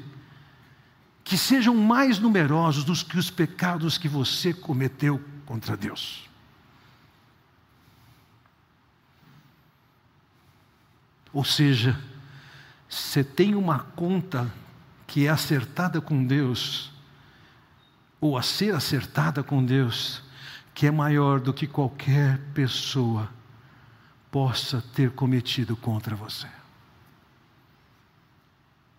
que 1.23 1.37
sejam 1.37 1.75
mais 1.75 2.19
numerosos 2.19 2.83
do 2.83 2.95
que 2.95 3.19
os 3.19 3.29
pecados 3.29 3.99
que 3.99 4.09
você 4.09 4.55
cometeu 4.55 5.23
contra 5.45 5.77
Deus. 5.77 6.27
Ou 11.31 11.45
seja, 11.45 12.01
você 12.89 13.23
tem 13.23 13.55
uma 13.55 13.81
conta 13.81 14.51
que 15.07 15.27
é 15.27 15.29
acertada 15.29 16.01
com 16.01 16.25
Deus, 16.25 16.91
ou 18.19 18.39
a 18.39 18.43
ser 18.43 18.75
acertada 18.75 19.43
com 19.43 19.63
Deus, 19.63 20.23
que 20.73 20.87
é 20.87 20.91
maior 20.91 21.39
do 21.39 21.53
que 21.53 21.67
qualquer 21.67 22.39
pessoa 22.55 23.29
possa 24.35 24.83
ter 24.93 25.13
cometido 25.13 25.77
contra 25.77 26.17
você. 26.17 26.49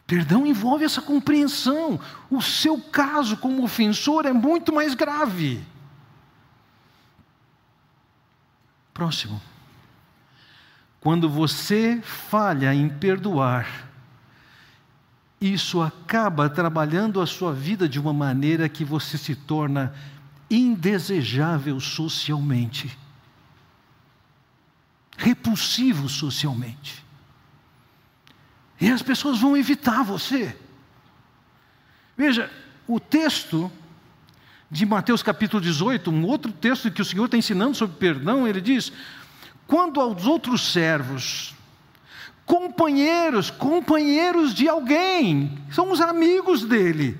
Perdão 0.07 0.47
envolve 0.47 0.85
essa 0.85 1.01
compreensão. 1.01 1.99
O 2.31 2.41
seu 2.41 2.79
caso 2.79 3.35
como 3.35 3.61
ofensor 3.61 4.25
é 4.25 4.31
muito 4.31 4.73
mais 4.73 4.95
grave. 4.95 5.61
Próximo. 8.93 9.41
Quando 11.01 11.29
você 11.29 12.01
falha 12.01 12.73
em 12.73 12.87
perdoar, 12.87 13.89
isso 15.41 15.81
acaba 15.81 16.49
trabalhando 16.49 17.19
a 17.19 17.27
sua 17.27 17.51
vida 17.51 17.89
de 17.89 17.99
uma 17.99 18.13
maneira 18.13 18.69
que 18.69 18.85
você 18.85 19.17
se 19.17 19.35
torna 19.35 19.93
indesejável 20.49 21.77
socialmente, 21.81 22.97
repulsivo 25.17 26.09
socialmente. 26.09 27.03
E 28.79 28.89
as 28.89 29.01
pessoas 29.01 29.39
vão 29.39 29.55
evitar 29.55 30.03
você. 30.03 30.55
Veja, 32.17 32.51
o 32.87 32.99
texto 32.99 33.71
de 34.69 34.85
Mateus 34.85 35.23
capítulo 35.23 35.61
18, 35.61 36.11
um 36.11 36.25
outro 36.25 36.51
texto 36.51 36.91
que 36.91 37.01
o 37.01 37.05
Senhor 37.05 37.25
está 37.25 37.37
ensinando 37.37 37.75
sobre 37.75 37.97
perdão, 37.97 38.47
ele 38.47 38.59
diz: 38.59 38.91
quando 39.67 39.99
aos 39.99 40.25
outros 40.25 40.71
servos, 40.71 41.53
companheiros, 42.45 43.49
companheiros 43.49 44.53
de 44.53 44.67
alguém, 44.67 45.57
são 45.71 45.91
os 45.91 46.01
amigos 46.01 46.63
dele, 46.63 47.17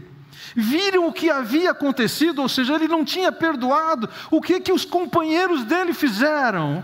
viram 0.55 1.07
o 1.07 1.13
que 1.13 1.29
havia 1.29 1.71
acontecido, 1.71 2.41
ou 2.41 2.49
seja, 2.49 2.75
ele 2.75 2.87
não 2.87 3.03
tinha 3.03 3.31
perdoado, 3.31 4.09
o 4.29 4.41
que 4.41 4.59
que 4.59 4.71
os 4.71 4.85
companheiros 4.85 5.63
dele 5.63 5.93
fizeram? 5.93 6.83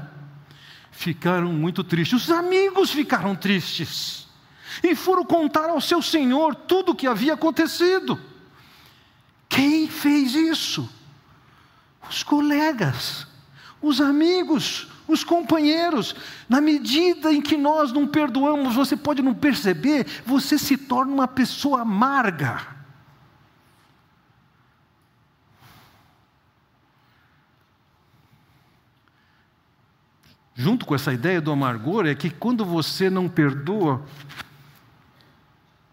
Ficaram 1.01 1.51
muito 1.51 1.83
tristes, 1.83 2.25
os 2.25 2.29
amigos 2.29 2.91
ficaram 2.91 3.35
tristes, 3.35 4.27
e 4.83 4.93
foram 4.93 5.25
contar 5.25 5.67
ao 5.67 5.81
seu 5.81 5.99
senhor 5.99 6.53
tudo 6.53 6.91
o 6.91 6.95
que 6.95 7.07
havia 7.07 7.33
acontecido. 7.33 8.21
Quem 9.49 9.87
fez 9.87 10.35
isso? 10.35 10.87
Os 12.07 12.21
colegas, 12.21 13.25
os 13.81 13.99
amigos, 13.99 14.89
os 15.07 15.23
companheiros. 15.23 16.15
Na 16.47 16.61
medida 16.61 17.33
em 17.33 17.41
que 17.41 17.57
nós 17.57 17.91
não 17.91 18.05
perdoamos, 18.05 18.75
você 18.75 18.95
pode 18.95 19.23
não 19.23 19.33
perceber, 19.33 20.05
você 20.23 20.55
se 20.55 20.77
torna 20.77 21.11
uma 21.11 21.27
pessoa 21.27 21.81
amarga. 21.81 22.61
Junto 30.55 30.85
com 30.85 30.93
essa 30.93 31.13
ideia 31.13 31.41
do 31.41 31.51
amargor, 31.51 32.05
é 32.05 32.15
que 32.15 32.29
quando 32.29 32.65
você 32.65 33.09
não 33.09 33.27
perdoa, 33.29 34.01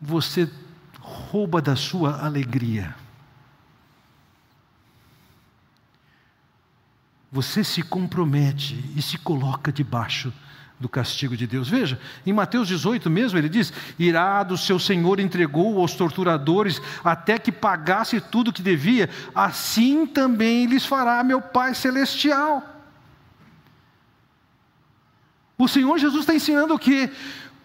você 0.01 0.51
rouba 1.01 1.62
da 1.62 1.77
sua 1.77 2.25
alegria. 2.25 2.94
você 7.31 7.62
se 7.62 7.83
compromete 7.83 8.92
e 8.97 9.03
se 9.03 9.18
coloca 9.18 9.71
debaixo 9.71 10.33
do 10.81 10.88
castigo 10.88 11.37
de 11.37 11.47
Deus. 11.47 11.68
Veja, 11.68 12.01
em 12.25 12.33
Mateus 12.33 12.68
18 12.68 13.11
mesmo, 13.11 13.38
ele 13.38 13.49
diz: 13.49 13.73
Irado, 13.99 14.57
seu 14.57 14.79
senhor 14.79 15.21
entregou 15.21 15.81
aos 15.81 15.94
torturadores 15.94 16.81
até 17.05 17.38
que 17.38 17.53
pagasse 17.53 18.21
tudo 18.21 18.53
que 18.53 18.62
devia, 18.62 19.11
assim 19.35 20.07
também 20.07 20.66
lhes 20.66 20.87
fará 20.87 21.23
meu 21.23 21.40
Pai 21.40 21.75
Celestial. 21.75 22.77
O 25.59 25.66
Senhor 25.66 25.99
Jesus 25.99 26.21
está 26.21 26.35
ensinando 26.35 26.79
que 26.79 27.11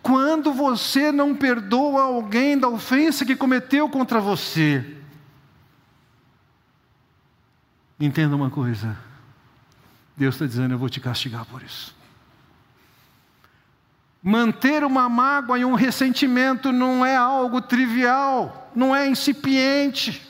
quando 0.01 0.51
você 0.51 1.11
não 1.11 1.35
perdoa 1.35 2.01
alguém 2.01 2.57
da 2.57 2.67
ofensa 2.67 3.23
que 3.23 3.35
cometeu 3.35 3.87
contra 3.87 4.19
você, 4.19 4.97
entenda 7.99 8.35
uma 8.35 8.49
coisa 8.49 8.97
Deus 10.17 10.35
está 10.35 10.45
dizendo: 10.45 10.73
Eu 10.73 10.77
vou 10.77 10.89
te 10.89 10.99
castigar 10.99 11.45
por 11.45 11.61
isso. 11.61 11.95
Manter 14.21 14.83
uma 14.83 15.09
mágoa 15.09 15.59
e 15.59 15.65
um 15.65 15.73
ressentimento 15.73 16.71
não 16.71 17.05
é 17.05 17.15
algo 17.15 17.61
trivial, 17.61 18.71
não 18.73 18.95
é 18.95 19.07
incipiente, 19.07 20.25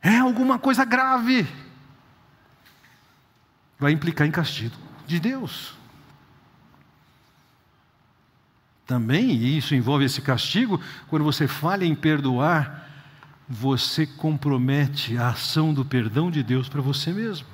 é 0.00 0.18
alguma 0.18 0.58
coisa 0.58 0.84
grave. 0.84 1.46
Vai 3.78 3.92
implicar 3.92 4.26
em 4.26 4.30
castigo 4.30 4.85
de 5.06 5.20
Deus. 5.20 5.74
Também, 8.86 9.30
e 9.32 9.58
isso 9.58 9.74
envolve 9.74 10.04
esse 10.04 10.22
castigo, 10.22 10.80
quando 11.08 11.24
você 11.24 11.48
falha 11.48 11.84
em 11.84 11.94
perdoar, 11.94 12.88
você 13.48 14.06
compromete 14.06 15.16
a 15.16 15.30
ação 15.30 15.74
do 15.74 15.84
perdão 15.84 16.30
de 16.30 16.42
Deus 16.42 16.68
para 16.68 16.80
você 16.80 17.12
mesmo. 17.12 17.46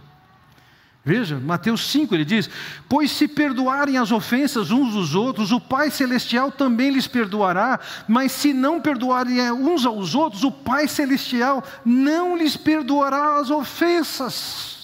Veja, 1.04 1.40
Mateus 1.40 1.88
5 1.90 2.14
ele 2.14 2.24
diz: 2.24 2.48
Pois 2.88 3.10
se 3.10 3.26
perdoarem 3.26 3.98
as 3.98 4.12
ofensas 4.12 4.70
uns 4.70 4.92
dos 4.92 5.14
outros, 5.14 5.50
o 5.50 5.60
Pai 5.60 5.90
Celestial 5.90 6.52
também 6.52 6.90
lhes 6.90 7.08
perdoará, 7.08 7.80
mas 8.06 8.30
se 8.30 8.52
não 8.52 8.80
perdoarem 8.80 9.50
uns 9.50 9.84
aos 9.84 10.14
outros, 10.14 10.44
o 10.44 10.52
Pai 10.52 10.86
Celestial 10.86 11.64
não 11.84 12.36
lhes 12.36 12.56
perdoará 12.56 13.40
as 13.40 13.50
ofensas. 13.50 14.81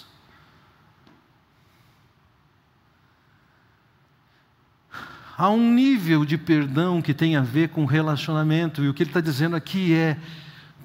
Há 5.40 5.50
um 5.50 5.72
nível 5.72 6.24
de 6.24 6.36
perdão 6.36 7.00
que 7.00 7.14
tem 7.14 7.36
a 7.36 7.40
ver 7.40 7.68
com 7.68 7.84
relacionamento, 7.84 8.82
e 8.82 8.88
o 8.88 8.92
que 8.92 9.04
ele 9.04 9.10
está 9.10 9.20
dizendo 9.20 9.54
aqui 9.54 9.94
é: 9.94 10.18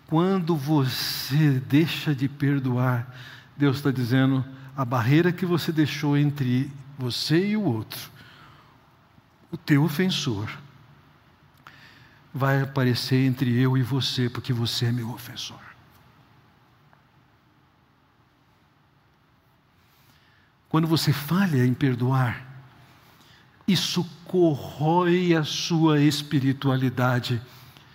quando 0.06 0.56
você 0.56 1.60
deixa 1.60 2.14
de 2.14 2.30
perdoar, 2.30 3.12
Deus 3.58 3.78
está 3.78 3.90
dizendo, 3.90 4.46
a 4.78 4.86
barreira 4.86 5.32
que 5.32 5.44
você 5.44 5.72
deixou 5.72 6.16
entre 6.16 6.72
você 7.00 7.48
e 7.48 7.58
o 7.58 7.64
outro, 7.64 8.12
o 9.52 9.58
teu 9.58 9.84
ofensor, 9.84 10.48
vai 12.32 12.62
aparecer 12.62 13.26
entre 13.26 13.60
eu 13.60 13.76
e 13.76 13.82
você, 13.82 14.30
porque 14.30 14.54
você 14.54 14.86
é 14.86 14.92
meu 14.92 15.10
ofensor. 15.10 15.60
Quando 20.70 20.88
você 20.88 21.12
falha 21.12 21.66
em 21.66 21.74
perdoar, 21.74 22.53
isso 23.68 24.06
corrói 24.26 25.34
a 25.34 25.44
sua 25.44 26.02
espiritualidade 26.02 27.42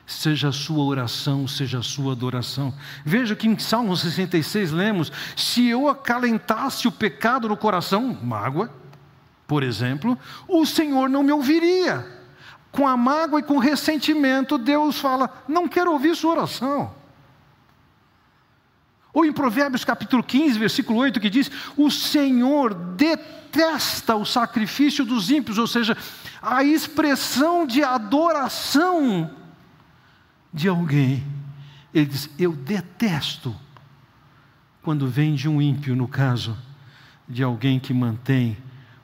seja 0.08 0.48
a 0.48 0.52
sua 0.52 0.82
oração, 0.84 1.46
seja 1.46 1.80
a 1.80 1.82
sua 1.82 2.12
adoração. 2.12 2.72
Veja 3.04 3.36
que 3.36 3.46
em 3.46 3.58
Salmo 3.58 3.94
66 3.94 4.72
lemos: 4.72 5.12
se 5.36 5.68
eu 5.68 5.86
acalentasse 5.86 6.88
o 6.88 6.92
pecado 6.92 7.48
no 7.48 7.56
coração, 7.56 8.18
mágoa, 8.22 8.72
por 9.46 9.62
exemplo, 9.62 10.18
o 10.48 10.64
Senhor 10.64 11.08
não 11.08 11.22
me 11.22 11.30
ouviria. 11.30 12.16
Com 12.72 12.86
a 12.86 12.96
mágoa 12.96 13.40
e 13.40 13.42
com 13.42 13.56
o 13.56 13.60
ressentimento, 13.60 14.56
Deus 14.56 14.98
fala: 14.98 15.44
não 15.46 15.68
quero 15.68 15.92
ouvir 15.92 16.16
sua 16.16 16.32
oração. 16.32 16.97
Ou 19.18 19.24
em 19.24 19.32
Provérbios 19.32 19.84
capítulo 19.84 20.22
15, 20.22 20.60
versículo 20.60 21.00
8, 21.00 21.18
que 21.18 21.28
diz: 21.28 21.50
O 21.76 21.90
Senhor 21.90 22.72
detesta 22.72 24.14
o 24.14 24.24
sacrifício 24.24 25.04
dos 25.04 25.28
ímpios, 25.28 25.58
ou 25.58 25.66
seja, 25.66 25.96
a 26.40 26.62
expressão 26.62 27.66
de 27.66 27.82
adoração 27.82 29.28
de 30.54 30.68
alguém, 30.68 31.26
ele 31.92 32.06
diz: 32.06 32.30
Eu 32.38 32.52
detesto 32.52 33.56
quando 34.82 35.08
vem 35.08 35.34
de 35.34 35.48
um 35.48 35.60
ímpio, 35.60 35.96
no 35.96 36.06
caso 36.06 36.56
de 37.28 37.42
alguém 37.42 37.80
que 37.80 37.92
mantém 37.92 38.56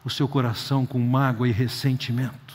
o 0.04 0.10
seu 0.10 0.28
coração 0.28 0.86
com 0.86 1.00
mágoa 1.00 1.48
e 1.48 1.50
ressentimento. 1.50 2.54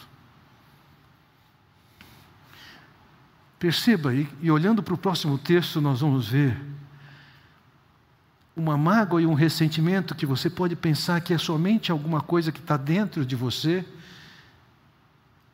Perceba, 3.59 4.15
e, 4.15 4.29
e 4.41 4.49
olhando 4.49 4.81
para 4.81 4.93
o 4.93 4.97
próximo 4.97 5.37
texto, 5.37 5.81
nós 5.81 5.99
vamos 5.99 6.29
ver 6.29 6.78
uma 8.59 8.77
mágoa 8.77 9.21
e 9.21 9.25
um 9.25 9.33
ressentimento 9.33 10.13
que 10.13 10.25
você 10.25 10.49
pode 10.49 10.75
pensar 10.75 11.21
que 11.21 11.33
é 11.33 11.37
somente 11.37 11.91
alguma 11.91 12.21
coisa 12.21 12.51
que 12.51 12.59
está 12.59 12.75
dentro 12.77 13.25
de 13.25 13.35
você, 13.35 13.85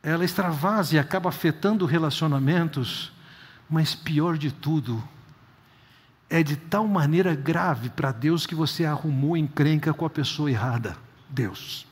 ela 0.02 0.24
extravasa 0.24 0.96
e 0.96 0.98
acaba 0.98 1.28
afetando 1.28 1.86
relacionamentos, 1.86 3.12
mas 3.70 3.94
pior 3.94 4.36
de 4.36 4.52
tudo, 4.52 5.02
é 6.28 6.42
de 6.42 6.56
tal 6.56 6.86
maneira 6.86 7.34
grave 7.34 7.88
para 7.90 8.10
Deus 8.10 8.46
que 8.46 8.54
você 8.54 8.84
arrumou 8.84 9.36
encrenca 9.36 9.94
com 9.94 10.04
a 10.04 10.10
pessoa 10.10 10.50
errada, 10.50 10.96
Deus. 11.30 11.86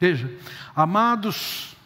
Veja, 0.00 0.30
amados, 0.74 1.76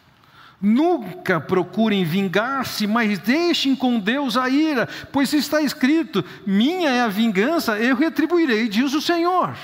Nunca 0.65 1.41
procurem 1.41 2.05
vingar-se, 2.05 2.87
mas 2.87 3.19
deixem 3.19 3.75
com 3.75 3.99
Deus 3.99 4.37
a 4.37 4.47
ira, 4.47 4.87
pois 5.11 5.33
está 5.33 5.61
escrito: 5.61 6.23
Minha 6.47 6.89
é 6.89 7.01
a 7.01 7.09
vingança, 7.09 7.77
eu 7.77 7.97
retribuirei, 7.97 8.69
diz 8.69 8.93
o 8.93 9.01
Senhor. 9.01 9.57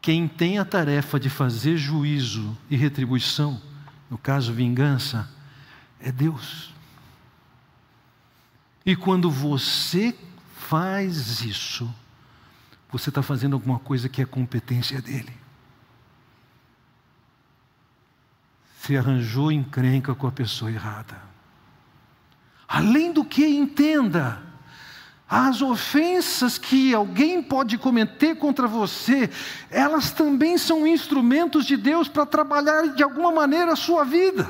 Quem 0.00 0.28
tem 0.28 0.60
a 0.60 0.64
tarefa 0.64 1.18
de 1.18 1.28
fazer 1.28 1.76
juízo 1.76 2.56
e 2.70 2.76
retribuição, 2.76 3.60
no 4.08 4.16
caso 4.16 4.52
vingança, 4.52 5.28
é 5.98 6.12
Deus. 6.12 6.72
E 8.84 8.94
quando 8.94 9.28
você 9.28 10.16
faz 10.56 11.40
isso, 11.42 11.92
você 12.92 13.08
está 13.08 13.22
fazendo 13.22 13.54
alguma 13.54 13.80
coisa 13.80 14.08
que 14.08 14.22
é 14.22 14.24
competência 14.24 15.02
dele. 15.02 15.45
Você 18.86 18.96
arranjou 18.96 19.50
encrenca 19.50 20.14
com 20.14 20.28
a 20.28 20.32
pessoa 20.32 20.70
errada. 20.70 21.20
Além 22.68 23.12
do 23.12 23.24
que, 23.24 23.44
entenda, 23.44 24.40
as 25.28 25.60
ofensas 25.60 26.56
que 26.56 26.94
alguém 26.94 27.42
pode 27.42 27.78
cometer 27.78 28.36
contra 28.36 28.68
você, 28.68 29.28
elas 29.72 30.12
também 30.12 30.56
são 30.56 30.86
instrumentos 30.86 31.66
de 31.66 31.76
Deus 31.76 32.06
para 32.06 32.24
trabalhar 32.24 32.94
de 32.94 33.02
alguma 33.02 33.32
maneira 33.32 33.72
a 33.72 33.76
sua 33.76 34.04
vida. 34.04 34.48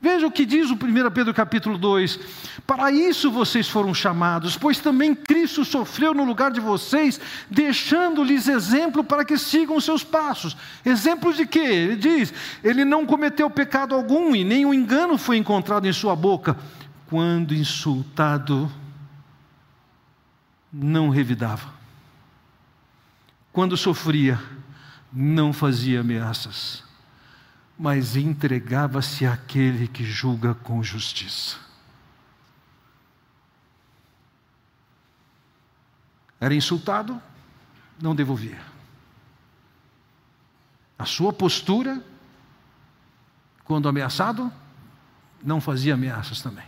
Veja 0.00 0.28
o 0.28 0.30
que 0.30 0.46
diz 0.46 0.70
o 0.70 0.74
1 0.74 1.10
Pedro 1.12 1.34
capítulo 1.34 1.76
2: 1.76 2.20
Para 2.64 2.92
isso 2.92 3.32
vocês 3.32 3.68
foram 3.68 3.92
chamados, 3.92 4.56
pois 4.56 4.78
também 4.78 5.12
Cristo 5.12 5.64
sofreu 5.64 6.14
no 6.14 6.24
lugar 6.24 6.52
de 6.52 6.60
vocês, 6.60 7.20
deixando-lhes 7.50 8.46
exemplo 8.46 9.02
para 9.02 9.24
que 9.24 9.36
sigam 9.36 9.80
seus 9.80 10.04
passos. 10.04 10.56
Exemplos 10.84 11.36
de 11.36 11.44
quê? 11.46 11.58
Ele 11.58 11.96
diz: 11.96 12.32
Ele 12.62 12.84
não 12.84 13.04
cometeu 13.04 13.50
pecado 13.50 13.92
algum 13.92 14.36
e 14.36 14.44
nenhum 14.44 14.72
engano 14.72 15.18
foi 15.18 15.36
encontrado 15.36 15.86
em 15.86 15.92
sua 15.92 16.14
boca. 16.14 16.56
Quando 17.08 17.52
insultado, 17.52 18.70
não 20.72 21.08
revidava. 21.08 21.74
Quando 23.52 23.76
sofria, 23.76 24.38
não 25.12 25.52
fazia 25.52 26.02
ameaças 26.02 26.87
mas 27.78 28.16
entregava-se 28.16 29.24
àquele 29.24 29.86
que 29.86 30.04
julga 30.04 30.54
com 30.54 30.82
justiça. 30.82 31.56
Era 36.40 36.54
insultado, 36.54 37.20
não 38.00 38.14
devolvia. 38.14 38.58
A 40.98 41.04
sua 41.04 41.32
postura, 41.32 42.02
quando 43.64 43.88
ameaçado, 43.88 44.52
não 45.42 45.60
fazia 45.60 45.94
ameaças 45.94 46.42
também. 46.42 46.66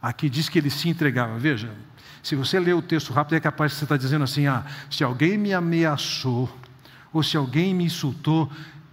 Aqui 0.00 0.28
diz 0.28 0.48
que 0.48 0.58
ele 0.58 0.70
se 0.70 0.88
entregava. 0.88 1.38
Veja, 1.38 1.74
se 2.22 2.36
você 2.36 2.60
ler 2.60 2.74
o 2.74 2.82
texto 2.82 3.12
rápido, 3.12 3.36
é 3.36 3.40
capaz 3.40 3.72
de 3.72 3.78
você 3.78 3.84
estar 3.84 3.96
dizendo 3.96 4.24
assim: 4.24 4.46
ah, 4.46 4.64
se 4.90 5.02
alguém 5.02 5.38
me 5.38 5.52
ameaçou, 5.54 6.54
ou 7.12 7.22
se 7.22 7.36
alguém 7.36 7.74
me 7.74 7.84
insultou, 7.84 8.50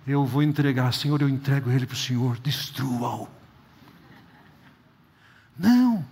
eu 0.08 0.24
vou 0.26 0.44
entregar, 0.44 0.94
Senhor, 0.94 1.22
eu 1.22 1.30
entrego 1.30 1.72
ele 1.72 1.86
para 1.86 1.96
o 1.96 1.98
Senhor, 1.98 2.38
destrua-o. 2.40 3.28
Não, 5.58 6.06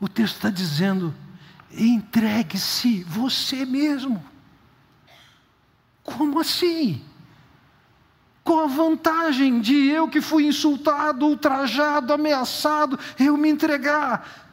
o 0.00 0.08
texto 0.08 0.36
está 0.36 0.50
dizendo, 0.50 1.14
entregue-se 1.70 3.04
você 3.04 3.64
mesmo. 3.64 4.22
Como 6.02 6.40
assim? 6.40 7.00
Qual 8.42 8.64
a 8.64 8.66
vantagem 8.66 9.60
de 9.60 9.74
eu 9.88 10.08
que 10.08 10.20
fui 10.20 10.46
insultado, 10.46 11.26
ultrajado, 11.26 12.12
ameaçado, 12.12 12.98
eu 13.18 13.36
me 13.36 13.48
entregar? 13.48 14.50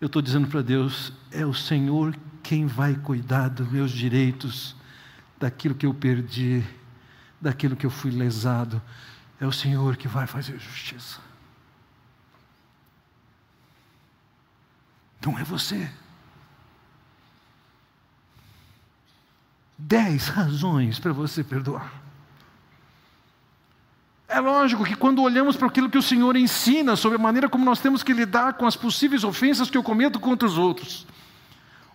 Eu 0.00 0.06
estou 0.06 0.22
dizendo 0.22 0.48
para 0.48 0.62
Deus: 0.62 1.12
é 1.30 1.44
o 1.44 1.52
Senhor 1.52 2.16
quem 2.42 2.66
vai 2.66 2.94
cuidar 2.94 3.48
dos 3.48 3.70
meus 3.70 3.90
direitos 3.90 4.74
daquilo 5.42 5.74
que 5.74 5.86
eu 5.86 5.92
perdi, 5.92 6.64
daquilo 7.40 7.74
que 7.74 7.84
eu 7.84 7.90
fui 7.90 8.12
lesado. 8.12 8.80
É 9.40 9.46
o 9.46 9.50
Senhor 9.50 9.96
que 9.96 10.06
vai 10.06 10.24
fazer 10.24 10.56
justiça. 10.56 11.18
Não 15.24 15.36
é 15.36 15.42
você. 15.42 15.90
Dez 19.76 20.28
razões 20.28 21.00
para 21.00 21.12
você 21.12 21.42
perdoar. 21.42 21.92
É 24.28 24.38
lógico 24.38 24.84
que 24.84 24.94
quando 24.94 25.22
olhamos 25.22 25.56
para 25.56 25.66
aquilo 25.66 25.90
que 25.90 25.98
o 25.98 26.02
Senhor 26.02 26.36
ensina 26.36 26.94
sobre 26.94 27.18
a 27.18 27.20
maneira 27.20 27.48
como 27.48 27.64
nós 27.64 27.80
temos 27.80 28.04
que 28.04 28.12
lidar 28.12 28.54
com 28.54 28.64
as 28.64 28.76
possíveis 28.76 29.24
ofensas 29.24 29.68
que 29.68 29.76
eu 29.76 29.82
cometo 29.82 30.20
contra 30.20 30.46
os 30.46 30.56
outros, 30.56 31.04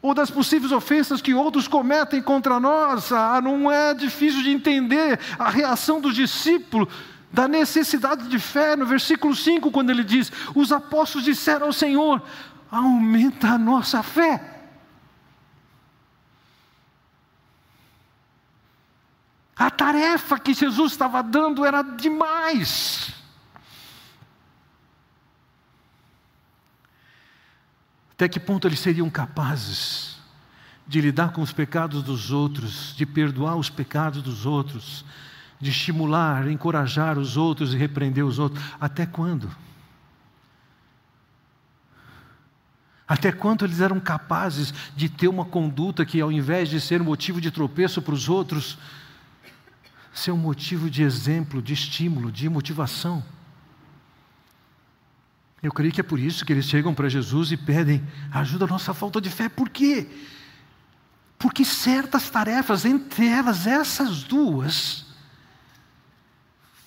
ou 0.07 0.13
das 0.13 0.31
possíveis 0.31 0.71
ofensas 0.71 1.21
que 1.21 1.33
outros 1.33 1.67
cometem 1.67 2.21
contra 2.21 2.61
nós. 2.61 3.11
Ah, 3.11 3.41
não 3.41 3.69
é 3.69 3.93
difícil 3.93 4.41
de 4.41 4.51
entender 4.51 5.19
a 5.37 5.49
reação 5.49 5.99
dos 5.99 6.15
discípulos 6.15 6.87
da 7.29 7.45
necessidade 7.45 8.29
de 8.29 8.39
fé, 8.39 8.77
no 8.77 8.85
versículo 8.85 9.35
5, 9.35 9.69
quando 9.69 9.89
ele 9.89 10.05
diz: 10.05 10.31
Os 10.55 10.71
apóstolos 10.71 11.25
disseram 11.25 11.67
ao 11.67 11.73
Senhor: 11.73 12.21
Aumenta 12.71 13.49
a 13.49 13.57
nossa 13.57 14.01
fé. 14.01 14.53
A 19.57 19.69
tarefa 19.69 20.39
que 20.39 20.53
Jesus 20.53 20.93
estava 20.93 21.21
dando 21.21 21.65
era 21.65 21.81
demais. 21.81 23.11
Até 28.17 28.27
que 28.27 28.39
ponto 28.39 28.67
eles 28.67 28.79
seriam 28.79 29.11
capazes 29.11 30.17
de 30.87 30.99
lidar 30.99 31.33
com 31.33 31.41
os 31.43 31.53
pecados 31.53 32.01
dos 32.01 32.31
outros, 32.31 32.95
de 32.97 33.05
perdoar 33.05 33.55
os 33.55 33.69
pecados 33.69 34.23
dos 34.23 34.43
outros, 34.43 35.05
de 35.61 35.69
estimular, 35.69 36.47
encorajar 36.47 37.19
os 37.19 37.37
outros 37.37 37.75
e 37.75 37.77
repreender 37.77 38.25
os 38.25 38.39
outros? 38.39 38.65
Até 38.81 39.05
quando? 39.05 39.55
Até 43.07 43.31
quando 43.31 43.63
eles 43.63 43.81
eram 43.81 43.99
capazes 43.99 44.73
de 44.95 45.09
ter 45.09 45.27
uma 45.27 45.45
conduta 45.45 46.03
que, 46.03 46.19
ao 46.19 46.31
invés 46.31 46.69
de 46.69 46.81
ser 46.81 47.03
motivo 47.03 47.39
de 47.39 47.51
tropeço 47.51 48.01
para 48.01 48.15
os 48.15 48.27
outros, 48.27 48.79
ser 50.11 50.31
um 50.31 50.37
motivo 50.37 50.89
de 50.89 51.03
exemplo, 51.03 51.61
de 51.61 51.75
estímulo, 51.75 52.31
de 52.31 52.49
motivação? 52.49 53.23
Eu 55.61 55.71
creio 55.71 55.91
que 55.91 56.01
é 56.01 56.03
por 56.03 56.19
isso 56.19 56.45
que 56.45 56.53
eles 56.53 56.65
chegam 56.65 56.93
para 56.93 57.09
Jesus 57.09 57.51
e 57.51 57.57
pedem 57.57 58.05
ajuda 58.31 58.65
à 58.65 58.67
nossa 58.67 58.93
falta 58.93 59.19
de 59.19 59.29
fé. 59.29 59.49
Por 59.49 59.69
quê? 59.69 60.07
Porque 61.39 61.65
certas 61.65 62.29
tarefas, 62.29 62.85
entre 62.85 63.27
elas 63.27 63.65
essas 63.65 64.23
duas, 64.23 65.05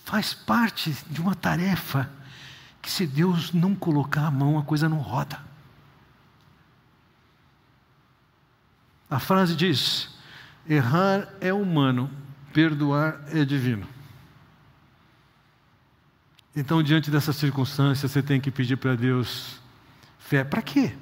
faz 0.05 0.35
parte 0.35 0.97
de 1.09 1.21
uma 1.21 1.35
tarefa 1.35 2.11
que 2.81 2.91
se 2.91 3.07
Deus 3.07 3.53
não 3.53 3.75
colocar 3.75 4.27
a 4.27 4.31
mão, 4.31 4.59
a 4.59 4.63
coisa 4.63 4.89
não 4.89 4.99
roda. 4.99 5.41
A 9.11 9.19
frase 9.19 9.57
diz: 9.57 10.09
errar 10.69 11.29
é 11.41 11.53
humano, 11.53 12.11
perdoar 12.53 13.21
é 13.29 13.45
divino. 13.45 13.87
Então, 16.55 16.83
diante 16.83 17.11
dessa 17.11 17.33
circunstância, 17.33 18.09
você 18.09 18.23
tem 18.23 18.41
que 18.41 18.51
pedir 18.51 18.77
para 18.77 18.97
Deus 18.97 19.61
fé. 20.19 20.43
Para 20.43 20.61
quê? 20.61 20.93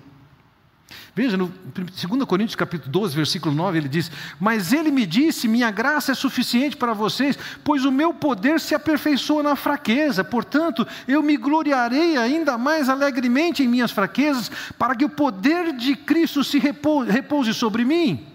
Veja, 1.14 1.36
no 1.36 1.48
2 1.48 2.24
Coríntios 2.24 2.54
capítulo 2.54 2.90
12, 2.92 3.16
versículo 3.16 3.54
9, 3.54 3.78
ele 3.78 3.88
diz: 3.88 4.10
Mas 4.38 4.72
ele 4.72 4.90
me 4.90 5.04
disse: 5.04 5.48
Minha 5.48 5.70
graça 5.70 6.12
é 6.12 6.14
suficiente 6.14 6.76
para 6.76 6.92
vocês, 6.92 7.36
pois 7.64 7.84
o 7.84 7.90
meu 7.90 8.14
poder 8.14 8.60
se 8.60 8.74
aperfeiçoa 8.74 9.42
na 9.42 9.56
fraqueza. 9.56 10.22
Portanto, 10.22 10.86
eu 11.06 11.22
me 11.22 11.36
gloriarei 11.36 12.16
ainda 12.16 12.56
mais 12.56 12.88
alegremente 12.88 13.62
em 13.62 13.68
minhas 13.68 13.90
fraquezas, 13.90 14.50
para 14.78 14.94
que 14.94 15.04
o 15.04 15.10
poder 15.10 15.76
de 15.76 15.96
Cristo 15.96 16.44
se 16.44 16.58
repouse 16.58 17.52
sobre 17.52 17.84
mim. 17.84 18.26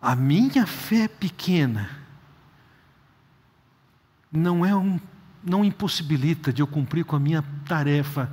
A 0.00 0.16
minha 0.16 0.66
fé 0.66 1.06
pequena 1.06 2.01
não 4.32 4.64
é 4.64 4.74
um, 4.74 4.98
não 5.44 5.64
impossibilita 5.64 6.52
de 6.52 6.62
eu 6.62 6.66
cumprir 6.66 7.04
com 7.04 7.14
a 7.16 7.20
minha 7.20 7.44
tarefa 7.66 8.30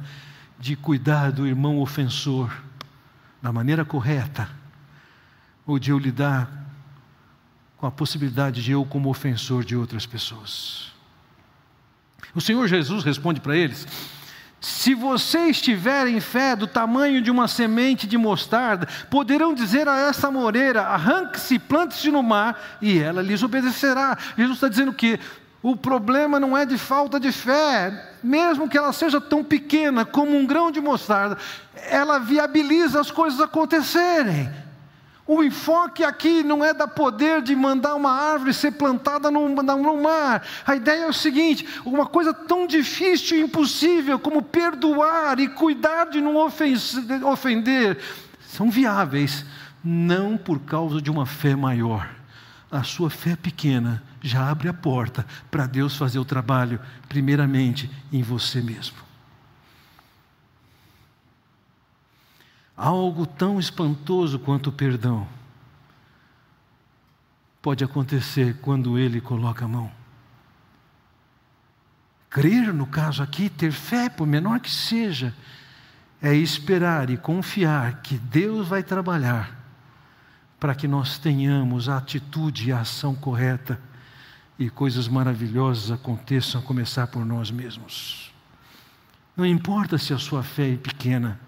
de 0.58 0.76
cuidar 0.76 1.32
do 1.32 1.46
irmão 1.46 1.80
ofensor 1.80 2.52
da 3.42 3.52
maneira 3.52 3.86
correta, 3.86 4.50
ou 5.66 5.80
de 5.80 5.92
eu 5.92 6.00
lidar 6.00 6.68
com 7.78 7.86
a 7.88 7.92
possibilidade 7.92 8.62
de 8.62 8.72
eu, 8.72 8.86
como 8.86 9.10
ofensor 9.10 9.64
de 9.64 9.76
outras 9.76 10.06
pessoas. 10.06 10.92
O 12.36 12.42
Senhor 12.42 12.68
Jesus 12.68 13.04
responde 13.04 13.40
para 13.40 13.56
eles: 13.56 13.88
se 14.62 14.94
vocês 14.94 15.62
tiverem 15.62 16.20
fé 16.20 16.56
do 16.56 16.68
tamanho 16.68 17.22
de 17.22 17.32
uma 17.32 17.48
semente 17.48 18.06
de 18.06 18.18
mostarda, 18.18 18.88
poderão 19.10 19.54
dizer 19.54 19.88
a 19.88 19.98
essa 19.98 20.30
moreira: 20.30 20.82
arranque-se, 20.82 21.58
plante-se 21.58 22.12
no 22.12 22.22
mar, 22.22 22.78
e 22.82 23.00
ela 23.00 23.22
lhes 23.22 23.42
obedecerá. 23.42 24.18
Jesus 24.38 24.58
está 24.58 24.68
dizendo 24.68 24.92
que 24.92 25.18
o 25.62 25.76
problema 25.76 26.40
não 26.40 26.58
é 26.58 26.66
de 26.66 26.78
falta 26.78 27.20
de 27.20 27.32
fé, 27.32 28.16
mesmo 28.24 28.70
que 28.70 28.78
ela 28.78 28.94
seja 28.94 29.20
tão 29.20 29.44
pequena 29.44 30.06
como 30.06 30.38
um 30.38 30.46
grão 30.46 30.72
de 30.72 30.80
mostarda, 30.80 31.38
ela 31.90 32.18
viabiliza 32.18 33.00
as 33.00 33.12
coisas 33.12 33.42
acontecerem. 33.42 34.50
O 35.28 35.44
enfoque 35.44 36.04
aqui 36.04 36.42
não 36.44 36.64
é 36.66 36.74
da 36.74 36.88
poder 36.88 37.42
de 37.44 37.56
mandar 37.56 37.94
uma 37.94 38.12
árvore 38.12 38.54
ser 38.54 38.72
plantada 38.72 39.30
no, 39.30 39.48
no 39.48 40.02
mar. 40.02 40.44
A 40.66 40.76
ideia 40.76 41.04
é 41.04 41.08
o 41.08 41.14
seguinte: 41.14 41.68
uma 41.86 42.06
coisa 42.08 42.34
tão 42.34 42.66
difícil 42.66 43.38
e 43.38 43.42
impossível 43.42 44.18
como 44.18 44.42
perdoar 44.42 45.40
e 45.40 45.48
cuidar 45.48 46.06
de 46.06 46.20
não 46.20 46.36
ofender, 46.36 48.00
são 48.48 48.72
viáveis, 48.72 49.46
não 49.84 50.36
por 50.36 50.62
causa 50.62 51.00
de 51.00 51.12
uma 51.12 51.28
fé 51.28 51.56
maior. 51.56 52.10
A 52.72 52.82
sua 52.82 53.12
fé 53.12 53.36
pequena 53.36 54.02
já 54.22 54.50
abre 54.50 54.68
a 54.68 54.74
porta 54.74 55.26
para 55.50 55.66
Deus 55.66 55.96
fazer 55.96 56.20
o 56.20 56.26
trabalho, 56.26 56.80
primeiramente 57.08 57.90
em 58.12 58.22
você 58.22 58.62
mesmo. 58.62 58.98
Algo 62.76 63.26
tão 63.26 63.60
espantoso 63.60 64.40
quanto 64.40 64.68
o 64.68 64.74
perdão 64.74 65.28
pode 67.62 67.84
acontecer 67.84 68.58
quando 68.62 68.98
Ele 68.98 69.20
coloca 69.20 69.66
a 69.66 69.68
mão. 69.68 69.92
Crer, 72.30 72.74
no 72.74 72.86
caso 72.86 73.22
aqui, 73.24 73.50
ter 73.50 73.72
fé, 73.72 74.08
por 74.08 74.26
menor 74.26 74.60
que 74.60 74.72
seja, 74.72 75.36
é 76.22 76.34
esperar 76.34 77.10
e 77.10 77.18
confiar 77.18 78.02
que 78.02 78.18
Deus 78.18 78.68
vai 78.68 78.84
trabalhar 78.84 79.58
para 80.60 80.76
que 80.76 80.88
nós 80.88 81.18
tenhamos 81.18 81.88
a 81.88 81.98
atitude 81.98 82.70
e 82.70 82.72
a 82.72 82.82
ação 82.82 83.16
correta 83.16 83.80
e 84.60 84.70
coisas 84.70 85.08
maravilhosas 85.08 85.90
aconteçam 85.90 86.60
a 86.60 86.64
começar 86.64 87.08
por 87.08 87.26
nós 87.26 87.50
mesmos. 87.50 88.34
Não 89.36 89.46
importa 89.46 89.98
se 89.98 90.14
a 90.14 90.20
sua 90.20 90.44
fé 90.44 90.74
é 90.74 90.78
pequena, 90.78 91.40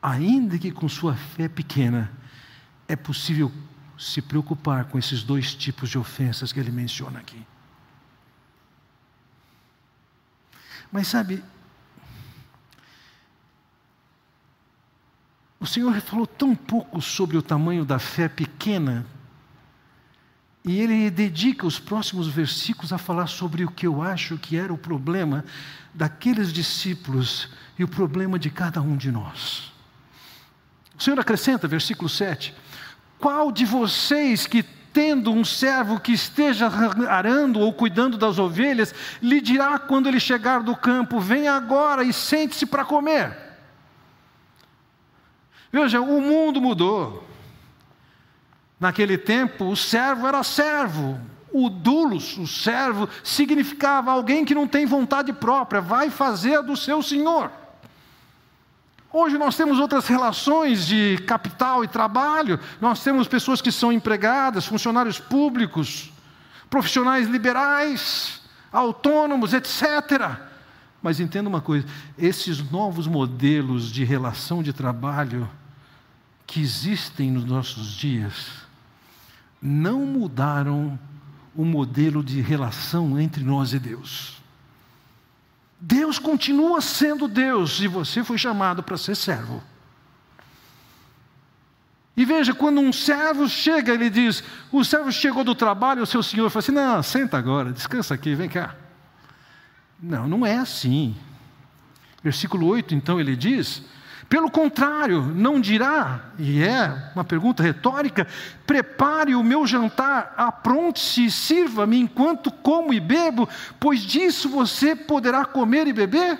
ainda 0.00 0.56
que 0.56 0.70
com 0.70 0.88
sua 0.88 1.16
fé 1.16 1.48
pequena, 1.48 2.12
é 2.86 2.94
possível 2.94 3.50
se 3.98 4.22
preocupar 4.22 4.84
com 4.84 4.96
esses 4.96 5.24
dois 5.24 5.52
tipos 5.52 5.90
de 5.90 5.98
ofensas 5.98 6.52
que 6.52 6.60
ele 6.60 6.70
menciona 6.70 7.18
aqui. 7.18 7.44
Mas 10.92 11.08
sabe, 11.08 11.42
o 15.58 15.66
Senhor 15.66 16.00
falou 16.00 16.26
tão 16.26 16.54
pouco 16.54 17.02
sobre 17.02 17.36
o 17.36 17.42
tamanho 17.42 17.84
da 17.84 17.98
fé 17.98 18.28
pequena 18.28 19.04
e 20.64 20.80
ele 20.80 21.10
dedica 21.10 21.66
os 21.66 21.80
próximos 21.80 22.28
versículos 22.28 22.92
a 22.92 22.98
falar 22.98 23.26
sobre 23.26 23.64
o 23.64 23.70
que 23.70 23.86
eu 23.86 24.00
acho 24.00 24.38
que 24.38 24.56
era 24.56 24.72
o 24.72 24.78
problema 24.78 25.44
daqueles 25.92 26.52
discípulos 26.52 27.48
e 27.78 27.82
o 27.82 27.88
problema 27.88 28.38
de 28.38 28.48
cada 28.48 28.80
um 28.80 28.96
de 28.96 29.10
nós. 29.10 29.72
O 30.96 31.02
Senhor 31.02 31.18
acrescenta, 31.18 31.66
versículo 31.66 32.08
7: 32.08 32.54
Qual 33.18 33.50
de 33.50 33.64
vocês 33.64 34.46
que 34.46 34.62
tendo 34.92 35.32
um 35.32 35.44
servo 35.44 35.98
que 35.98 36.12
esteja 36.12 36.70
arando 37.08 37.58
ou 37.58 37.72
cuidando 37.72 38.18
das 38.18 38.38
ovelhas, 38.38 38.94
lhe 39.22 39.40
dirá 39.40 39.78
quando 39.78 40.08
ele 40.08 40.20
chegar 40.20 40.62
do 40.62 40.76
campo: 40.76 41.18
Venha 41.18 41.54
agora 41.54 42.04
e 42.04 42.12
sente-se 42.12 42.66
para 42.66 42.84
comer? 42.84 43.36
Veja, 45.72 46.00
o 46.00 46.20
mundo 46.20 46.60
mudou. 46.60 47.31
Naquele 48.82 49.16
tempo, 49.16 49.66
o 49.66 49.76
servo 49.76 50.26
era 50.26 50.42
servo. 50.42 51.16
O 51.52 51.70
dulos, 51.70 52.36
o 52.36 52.48
servo, 52.48 53.08
significava 53.22 54.10
alguém 54.10 54.44
que 54.44 54.56
não 54.56 54.66
tem 54.66 54.86
vontade 54.86 55.32
própria, 55.32 55.80
vai 55.80 56.10
fazer 56.10 56.60
do 56.64 56.76
seu 56.76 57.00
senhor. 57.00 57.48
Hoje 59.12 59.38
nós 59.38 59.56
temos 59.56 59.78
outras 59.78 60.08
relações 60.08 60.84
de 60.84 61.16
capital 61.28 61.84
e 61.84 61.86
trabalho, 61.86 62.58
nós 62.80 63.04
temos 63.04 63.28
pessoas 63.28 63.62
que 63.62 63.70
são 63.70 63.92
empregadas, 63.92 64.66
funcionários 64.66 65.20
públicos, 65.20 66.12
profissionais 66.68 67.28
liberais, 67.28 68.40
autônomos, 68.72 69.54
etc. 69.54 70.38
Mas 71.00 71.20
entenda 71.20 71.48
uma 71.48 71.60
coisa: 71.60 71.86
esses 72.18 72.68
novos 72.68 73.06
modelos 73.06 73.92
de 73.92 74.02
relação 74.02 74.60
de 74.60 74.72
trabalho 74.72 75.48
que 76.44 76.60
existem 76.60 77.30
nos 77.30 77.44
nossos 77.44 77.92
dias, 77.92 78.61
não 79.62 80.04
mudaram 80.04 80.98
o 81.54 81.64
modelo 81.64 82.24
de 82.24 82.40
relação 82.40 83.18
entre 83.20 83.44
nós 83.44 83.72
e 83.72 83.78
Deus. 83.78 84.42
Deus 85.80 86.18
continua 86.18 86.80
sendo 86.80 87.28
Deus 87.28 87.80
e 87.80 87.86
você 87.86 88.24
foi 88.24 88.38
chamado 88.38 88.82
para 88.82 88.96
ser 88.96 89.14
servo. 89.14 89.62
E 92.16 92.24
veja, 92.24 92.52
quando 92.52 92.80
um 92.80 92.92
servo 92.92 93.48
chega, 93.48 93.92
ele 93.92 94.10
diz: 94.10 94.44
o 94.70 94.84
servo 94.84 95.10
chegou 95.10 95.42
do 95.42 95.54
trabalho, 95.54 96.02
o 96.02 96.06
seu 96.06 96.22
senhor 96.22 96.50
fala 96.50 96.60
assim: 96.60 96.72
não, 96.72 97.02
senta 97.02 97.38
agora, 97.38 97.72
descansa 97.72 98.14
aqui, 98.14 98.34
vem 98.34 98.48
cá. 98.48 98.74
Não, 100.00 100.28
não 100.28 100.44
é 100.44 100.58
assim. 100.58 101.16
Versículo 102.22 102.66
8, 102.66 102.94
então, 102.94 103.18
ele 103.18 103.34
diz: 103.34 103.82
pelo 104.32 104.50
contrário, 104.50 105.20
não 105.20 105.60
dirá, 105.60 106.32
e 106.38 106.62
é 106.62 107.12
uma 107.14 107.22
pergunta 107.22 107.62
retórica: 107.62 108.26
prepare 108.66 109.34
o 109.34 109.44
meu 109.44 109.66
jantar, 109.66 110.32
apronte-se 110.38 111.26
e 111.26 111.30
sirva-me 111.30 111.98
enquanto 111.98 112.50
como 112.50 112.94
e 112.94 112.98
bebo, 112.98 113.46
pois 113.78 114.00
disso 114.00 114.48
você 114.48 114.96
poderá 114.96 115.44
comer 115.44 115.86
e 115.86 115.92
beber? 115.92 116.38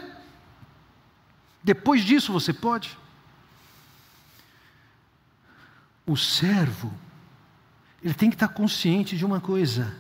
Depois 1.63 2.03
disso 2.03 2.33
você 2.33 2.51
pode? 2.51 2.97
O 6.07 6.17
servo, 6.17 6.91
ele 8.03 8.15
tem 8.15 8.31
que 8.31 8.37
estar 8.37 8.49
consciente 8.49 9.19
de 9.19 9.27
uma 9.27 9.39
coisa: 9.39 9.95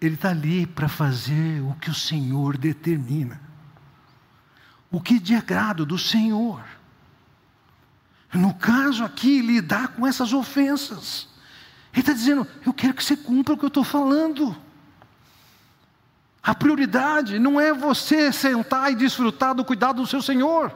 ele 0.00 0.14
está 0.14 0.30
ali 0.30 0.66
para 0.66 0.88
fazer 0.88 1.60
o 1.60 1.74
que 1.74 1.90
o 1.90 1.94
Senhor 1.94 2.56
determina 2.56 3.49
o 4.90 5.00
que 5.00 5.18
de 5.18 5.34
agrado 5.34 5.86
do 5.86 5.98
Senhor. 5.98 6.62
No 8.32 8.54
caso 8.54 9.04
aqui, 9.04 9.40
lidar 9.40 9.88
com 9.88 10.06
essas 10.06 10.32
ofensas. 10.32 11.28
Ele 11.92 12.00
está 12.00 12.12
dizendo: 12.12 12.46
eu 12.64 12.72
quero 12.72 12.94
que 12.94 13.04
você 13.04 13.16
cumpra 13.16 13.54
o 13.54 13.58
que 13.58 13.64
eu 13.64 13.68
estou 13.68 13.84
falando. 13.84 14.56
A 16.42 16.54
prioridade 16.54 17.38
não 17.38 17.60
é 17.60 17.72
você 17.72 18.32
sentar 18.32 18.90
e 18.90 18.94
desfrutar 18.94 19.54
do 19.54 19.64
cuidado 19.64 20.00
do 20.00 20.06
seu 20.06 20.22
Senhor. 20.22 20.72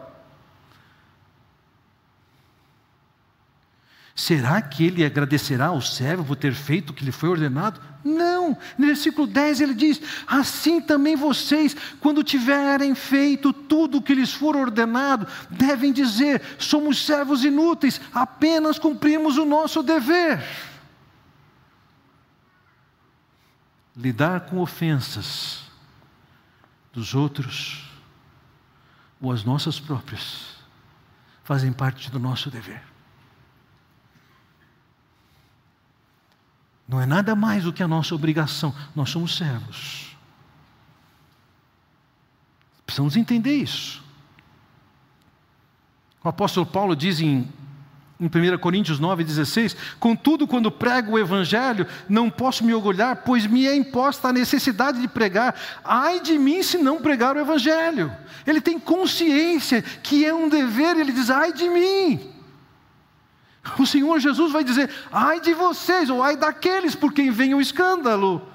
Será 4.15 4.63
que 4.63 4.85
ele 4.85 5.05
agradecerá 5.05 5.67
ao 5.67 5.81
servo 5.81 6.25
por 6.25 6.37
ter 6.37 6.55
feito 6.55 6.91
o 6.91 6.93
que 6.93 7.05
lhe 7.05 7.11
foi 7.11 7.31
ordenado? 7.31 7.81
Não. 8.05 8.57
No 8.79 8.87
versículo 8.87 9.27
10 9.27 9.61
ele 9.61 9.75
diz: 9.75 10.01
Assim 10.25 10.81
também 10.81 11.17
vocês, 11.17 11.77
quando 11.99 12.23
tiverem 12.23 12.95
feito 12.95 13.53
tudo 13.53 13.99
o 13.99 14.03
que 14.03 14.15
lhes 14.15 14.33
for 14.33 14.55
ordenado, 14.55 15.27
devem 15.51 15.93
dizer: 15.93 16.41
Somos 16.61 17.05
servos 17.05 17.45
inúteis, 17.45 18.01
apenas 18.13 18.79
cumprimos 18.79 19.37
o 19.37 19.45
nosso 19.45 19.83
dever. 19.83 20.45
Lidar 23.97 24.43
com 24.43 24.59
ofensas 24.59 25.63
dos 26.93 27.15
outros, 27.15 27.91
ou 29.21 29.33
as 29.33 29.43
nossas 29.43 29.81
próprias, 29.81 30.55
fazem 31.43 31.73
parte 31.73 32.13
do 32.13 32.21
nosso 32.21 32.49
dever. 32.49 32.94
Não 36.87 37.01
é 37.01 37.07
nada 37.07 37.35
mais 37.35 37.65
do 37.65 37.73
que 37.73 37.83
a 37.83 37.89
nossa 37.89 38.15
obrigação, 38.15 38.75
nós 38.95 39.11
somos 39.11 39.37
servos. 39.37 40.15
Precisamos 42.85 43.17
entender 43.17 43.57
isso. 43.57 44.05
O 46.23 46.29
apóstolo 46.29 46.67
Paulo 46.67 46.95
diz 46.95 47.21
em, 47.21 47.49
em 48.21 48.27
1 48.27 48.59
Coríntios 48.59 49.01
9,16: 49.01 49.77
Contudo, 49.99 50.47
quando 50.47 50.71
prego 50.71 51.13
o 51.13 51.19
Evangelho, 51.19 51.87
não 52.09 52.31
posso 52.31 52.65
me 52.65 52.75
orgulhar, 52.75 53.17
pois 53.17 53.47
me 53.47 53.67
é 53.67 53.75
imposta 53.75 54.29
a 54.29 54.33
necessidade 54.33 55.01
de 55.01 55.09
pregar. 55.09 55.55
Ai 55.83 56.21
de 56.21 56.39
mim 56.39 56.63
se 56.63 56.79
não 56.79 57.01
pregar 57.01 57.37
o 57.37 57.41
Evangelho. 57.41 58.13
Ele 58.47 58.61
tem 58.61 58.79
consciência 58.79 59.83
que 59.83 60.25
é 60.25 60.35
um 60.35 60.49
dever, 60.49 60.97
ele 60.97 61.13
diz: 61.13 61.31
Ai 61.31 61.53
de 61.53 61.69
mim. 61.69 62.34
O 63.79 63.87
Senhor 63.87 64.19
Jesus 64.21 64.53
vai 64.53 64.63
dizer: 64.63 64.91
Ai 65.11 65.41
de 65.41 65.55
vocês, 65.55 66.11
ou 66.11 66.23
ai 66.23 66.37
daqueles 66.37 66.95
por 66.95 67.13
quem 67.13 67.31
vem 67.31 67.55
o 67.55 67.61
escândalo. 67.61 68.47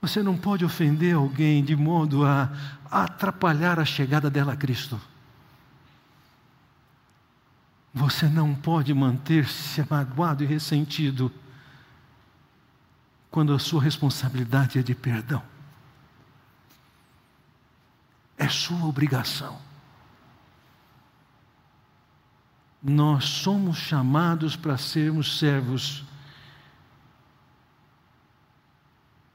Você 0.00 0.22
não 0.22 0.36
pode 0.36 0.64
ofender 0.64 1.16
alguém 1.16 1.64
de 1.64 1.74
modo 1.74 2.24
a 2.24 2.50
atrapalhar 2.90 3.80
a 3.80 3.84
chegada 3.84 4.30
dela 4.30 4.52
a 4.52 4.56
Cristo. 4.56 5.00
Você 7.92 8.28
não 8.28 8.54
pode 8.54 8.92
manter-se 8.92 9.84
magoado 9.88 10.44
e 10.44 10.46
ressentido 10.46 11.32
quando 13.30 13.54
a 13.54 13.58
sua 13.58 13.82
responsabilidade 13.82 14.78
é 14.78 14.82
de 14.82 14.94
perdão. 14.94 15.42
É 18.36 18.48
sua 18.48 18.84
obrigação. 18.84 19.58
Nós 22.82 23.24
somos 23.24 23.76
chamados 23.78 24.56
para 24.56 24.76
sermos 24.76 25.38
servos. 25.38 26.04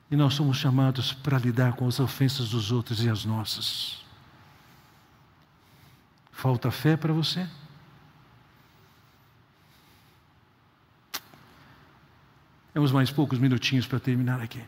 E 0.09 0.15
nós 0.15 0.33
somos 0.33 0.57
chamados 0.57 1.13
para 1.13 1.37
lidar 1.37 1.73
com 1.73 1.87
as 1.87 1.99
ofensas 1.99 2.49
dos 2.49 2.71
outros 2.71 3.03
e 3.03 3.09
as 3.09 3.25
nossas. 3.25 4.03
Falta 6.31 6.71
fé 6.71 6.97
para 6.97 7.13
você? 7.13 7.47
Temos 12.73 12.91
mais 12.91 13.11
poucos 13.11 13.37
minutinhos 13.37 13.85
para 13.85 13.99
terminar 13.99 14.41
aqui. 14.41 14.63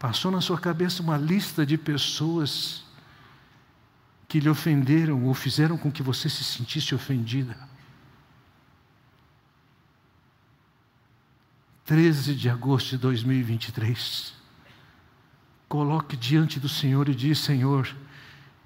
Passou 0.00 0.30
na 0.30 0.40
sua 0.40 0.58
cabeça 0.58 1.02
uma 1.02 1.18
lista 1.18 1.66
de 1.66 1.76
pessoas 1.76 2.82
que 4.26 4.40
lhe 4.40 4.48
ofenderam 4.48 5.26
ou 5.26 5.34
fizeram 5.34 5.76
com 5.76 5.92
que 5.92 6.02
você 6.02 6.26
se 6.26 6.42
sentisse 6.42 6.94
ofendida. 6.94 7.54
13 11.84 12.34
de 12.34 12.48
agosto 12.48 12.90
de 12.90 12.96
2023. 12.96 14.32
Coloque 15.68 16.16
diante 16.16 16.58
do 16.58 16.68
Senhor 16.68 17.06
e 17.10 17.14
diz: 17.14 17.38
Senhor, 17.38 17.94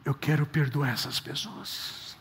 eu 0.04 0.14
quero 0.14 0.46
perdoar 0.46 0.90
essas 0.90 1.18
pessoas. 1.18 2.16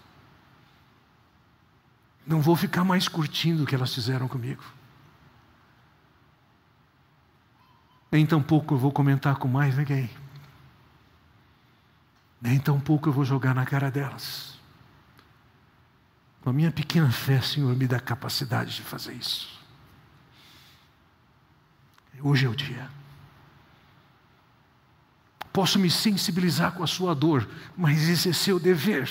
Não 2.26 2.42
vou 2.42 2.56
ficar 2.56 2.84
mais 2.84 3.08
curtindo 3.08 3.62
o 3.62 3.68
que 3.68 3.76
elas 3.76 3.94
fizeram 3.94 4.28
comigo. 4.28 4.64
Nem 8.14 8.28
tampouco 8.28 8.76
eu 8.76 8.78
vou 8.78 8.92
comentar 8.92 9.38
com 9.38 9.48
mais 9.48 9.76
ninguém. 9.76 10.08
Nem 12.40 12.60
tampouco 12.60 13.10
eu 13.10 13.14
vou 13.14 13.26
jogar 13.26 13.56
na 13.56 13.66
cara 13.66 13.90
delas. 13.90 14.60
Com 16.44 16.52
a 16.52 16.54
minha 16.54 16.72
pequena 16.72 17.10
fé, 17.12 17.42
Senhor, 17.42 17.76
me 17.76 17.88
dá 17.88 18.00
capacidade 18.00 18.76
de 18.76 18.84
fazer 18.84 19.14
isso. 19.14 19.60
Hoje 22.22 22.46
é 22.46 22.50
o 22.50 22.56
dia. 22.56 22.88
Posso 25.52 25.80
me 25.80 25.90
sensibilizar 25.90 26.72
com 26.74 26.84
a 26.84 26.88
sua 26.88 27.16
dor, 27.16 27.50
mas 27.76 28.08
esse 28.08 28.30
é 28.30 28.34
seu 28.34 28.60
dever. 28.60 29.10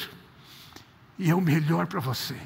E 1.18 1.28
é 1.28 1.34
o 1.34 1.40
melhor 1.40 1.88
para 1.88 1.98
você. 1.98 2.40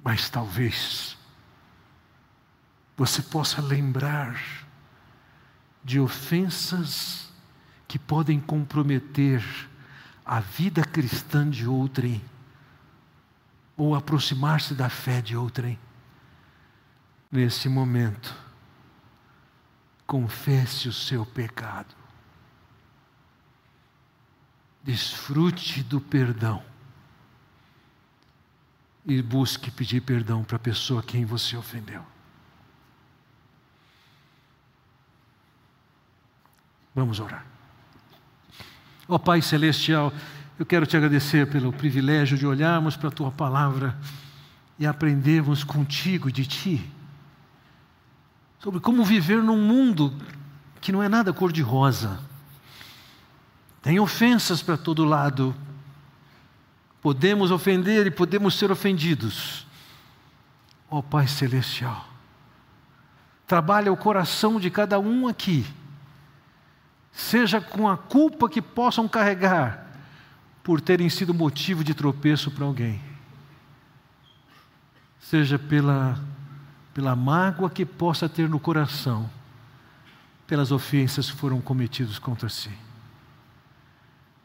Mas 0.00 0.30
talvez 0.30 1.18
você 2.96 3.22
possa 3.22 3.60
lembrar 3.60 4.64
de 5.82 6.00
ofensas 6.00 7.32
que 7.86 7.98
podem 7.98 8.40
comprometer 8.40 9.44
a 10.24 10.40
vida 10.40 10.82
cristã 10.82 11.48
de 11.48 11.66
outrem, 11.66 12.22
ou 13.76 13.94
aproximar-se 13.94 14.74
da 14.74 14.88
fé 14.88 15.20
de 15.20 15.36
outrem. 15.36 15.78
Nesse 17.30 17.68
momento, 17.68 18.34
confesse 20.06 20.88
o 20.88 20.92
seu 20.92 21.26
pecado, 21.26 21.94
desfrute 24.82 25.82
do 25.82 26.00
perdão 26.00 26.62
e 29.04 29.20
busque 29.20 29.70
pedir 29.70 30.00
perdão 30.00 30.44
para 30.44 30.56
a 30.56 30.60
pessoa 30.60 31.00
a 31.00 31.02
quem 31.02 31.24
você 31.24 31.56
ofendeu. 31.56 32.13
Vamos 36.94 37.20
orar. 37.20 37.44
Ó 39.08 39.16
oh, 39.16 39.18
Pai 39.18 39.42
Celestial, 39.42 40.12
eu 40.58 40.64
quero 40.64 40.86
te 40.86 40.96
agradecer 40.96 41.50
pelo 41.50 41.72
privilégio 41.72 42.38
de 42.38 42.46
olharmos 42.46 42.96
para 42.96 43.08
a 43.08 43.12
tua 43.12 43.30
palavra 43.30 43.98
e 44.78 44.86
aprendermos 44.86 45.64
contigo 45.64 46.30
de 46.30 46.46
ti 46.46 46.90
sobre 48.64 48.80
como 48.80 49.04
viver 49.04 49.42
num 49.42 49.60
mundo 49.60 50.10
que 50.80 50.90
não 50.90 51.02
é 51.02 51.08
nada 51.08 51.34
cor-de-rosa. 51.34 52.18
Tem 53.82 54.00
ofensas 54.00 54.62
para 54.62 54.78
todo 54.78 55.04
lado, 55.04 55.54
podemos 57.02 57.50
ofender 57.50 58.06
e 58.06 58.10
podemos 58.10 58.54
ser 58.54 58.70
ofendidos. 58.70 59.66
Ó 60.90 61.00
oh, 61.00 61.02
Pai 61.02 61.28
Celestial, 61.28 62.08
trabalha 63.46 63.92
o 63.92 63.96
coração 63.98 64.58
de 64.58 64.70
cada 64.70 64.98
um 64.98 65.28
aqui, 65.28 65.66
seja 67.14 67.60
com 67.60 67.88
a 67.88 67.96
culpa 67.96 68.48
que 68.48 68.60
possam 68.60 69.08
carregar 69.08 69.86
por 70.64 70.80
terem 70.80 71.08
sido 71.08 71.32
motivo 71.32 71.84
de 71.84 71.94
tropeço 71.94 72.50
para 72.50 72.64
alguém, 72.64 73.00
seja 75.20 75.58
pela, 75.58 76.18
pela 76.92 77.14
mágoa 77.14 77.70
que 77.70 77.86
possa 77.86 78.28
ter 78.28 78.48
no 78.48 78.58
coração, 78.58 79.30
pelas 80.46 80.72
ofensas 80.72 81.30
que 81.30 81.36
foram 81.36 81.60
cometidas 81.60 82.18
contra 82.18 82.48
si. 82.48 82.70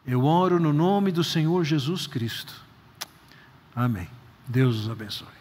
Eu 0.06 0.24
oro 0.24 0.60
no 0.60 0.72
nome 0.72 1.10
do 1.10 1.24
Senhor 1.24 1.64
Jesus 1.64 2.06
Cristo. 2.06 2.54
Amém. 3.74 4.08
Deus 4.46 4.76
os 4.76 4.90
abençoe. 4.90 5.39